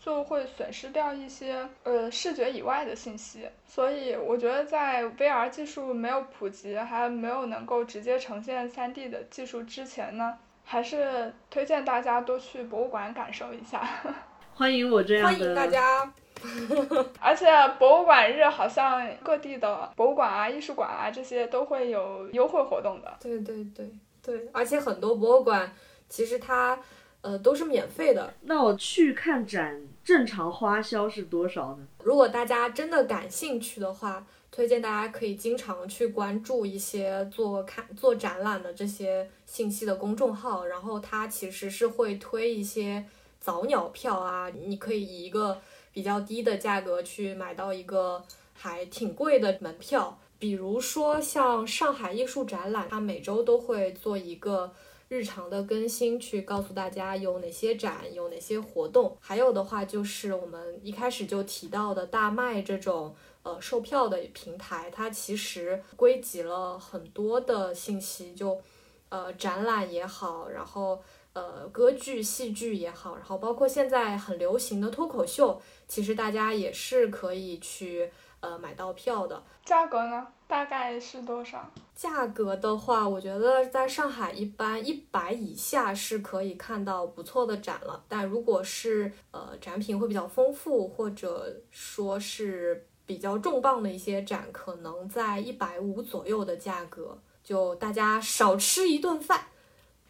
[0.00, 13.86] 就会损失掉一些呃视觉以外的信息，所以我觉得在 VR 技术没有普及，还没有能够直接呈现 3D 的技术之前呢，还是推荐大家多去博物馆感受一下。
[14.54, 15.30] 欢迎我这样的。
[15.30, 16.12] 欢迎大家。
[17.20, 17.46] 而且
[17.78, 23.16] 博物馆日好像各地的博物馆啊、艺术馆啊这些都会有优惠活动的。
[23.20, 23.90] 对对对
[24.22, 25.70] 对，而且很多博物馆
[26.08, 26.78] 其实它。
[27.20, 28.32] 呃，都是免费的。
[28.42, 31.86] 那我去看展，正常花销是多少呢？
[32.04, 43.04] 如果大家真的感兴趣的话，推荐大家可以经常去关注一些做看做展览的这些信息的公众号，然后它其实是会推一些
[43.40, 45.60] 早鸟票啊，你可以以一个
[45.92, 48.22] 比较低的价格去买到一个
[48.54, 50.16] 还挺贵的门票。
[50.38, 54.72] 比如说像上海艺术展览，它每周都会做一个。
[55.08, 59.16] 日常的更新，去告诉大家有哪些展，有哪些活动。
[59.20, 68.60] 还有的话，就是我们一开始就提到的大麦这种呃售票的平台，它其实归集了很多的信息，就
[69.08, 71.02] 呃展览也好，然后
[71.32, 78.10] 呃歌剧、戏剧也好，然后包括现在很流行的脱口秀，其实大家也是可以去
[78.40, 79.42] 呃买到票的。
[79.64, 80.26] 价格呢？
[80.46, 81.70] 大概是多少？
[81.94, 88.02] 价格的话，我觉得在上海一般一百以下是可以看到不错的展了。
[88.08, 99.48] 但如果是呃展品会比较丰富，或者说是比较重磅的一些展，可能在一百五左右的价格，就大家少吃一顿饭，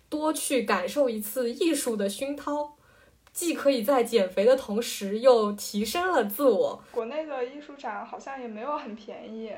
[0.09, 2.77] 多去感受一次艺术的熏陶，
[3.39, 6.83] 既可以在减肥的同时又提升了自我。
[6.91, 9.53] 国内的艺术展好像也没有很便宜。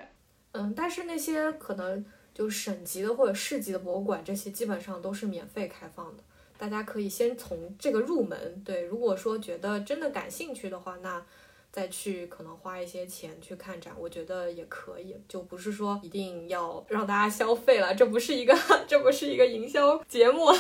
[0.53, 2.05] 嗯，但是那些可能
[2.35, 6.23] 就省级的或者市级的博物馆，这些基本上都是免费开放的，
[6.59, 8.63] 大家可以先从这个入门。
[8.63, 11.25] 对，如果说觉得真的感兴趣的话，那
[11.73, 18.55] 再去可能花一些钱去看展，我觉得也可以，就不是说一定要让大家消费了，这不是一个
[18.87, 20.45] 这不是一个营销节目。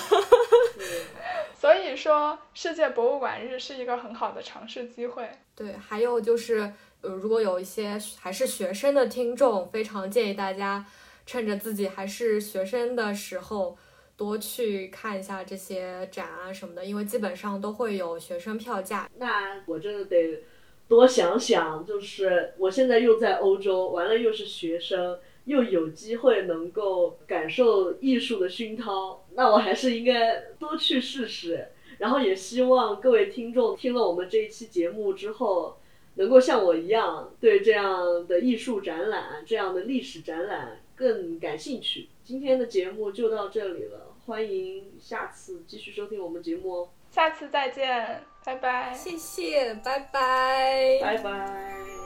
[1.60, 5.28] 所以说，世界博物馆日是一个很好的尝试机会。
[5.54, 6.72] 对，还有就是。
[7.02, 10.84] 呃，如果有一些还是学生的听众，非常建议大家
[11.24, 13.78] 趁着自己还是学生的时候，
[14.18, 19.08] 多去看一下这些展啊什么的，因为基本上都会有学生票价。
[19.16, 20.42] 那我真的得
[20.86, 25.18] 多想想，就是我现在又在欧洲，完了又是学生，
[25.50, 31.68] 又有机会能够感受艺术的熏陶，那我还是应该多去试试。
[31.98, 35.76] 然后也希望各位听众听了我们这一期节目之后。
[36.16, 42.08] 能够像我一样对这样的艺术展览、这样的历史展览更感兴趣。
[42.24, 46.88] 今天的节目就到这里了，欢迎下次继续收听我们节目哦。
[47.10, 48.92] 下次再见，拜拜。
[48.92, 51.99] 谢谢，拜拜，拜拜。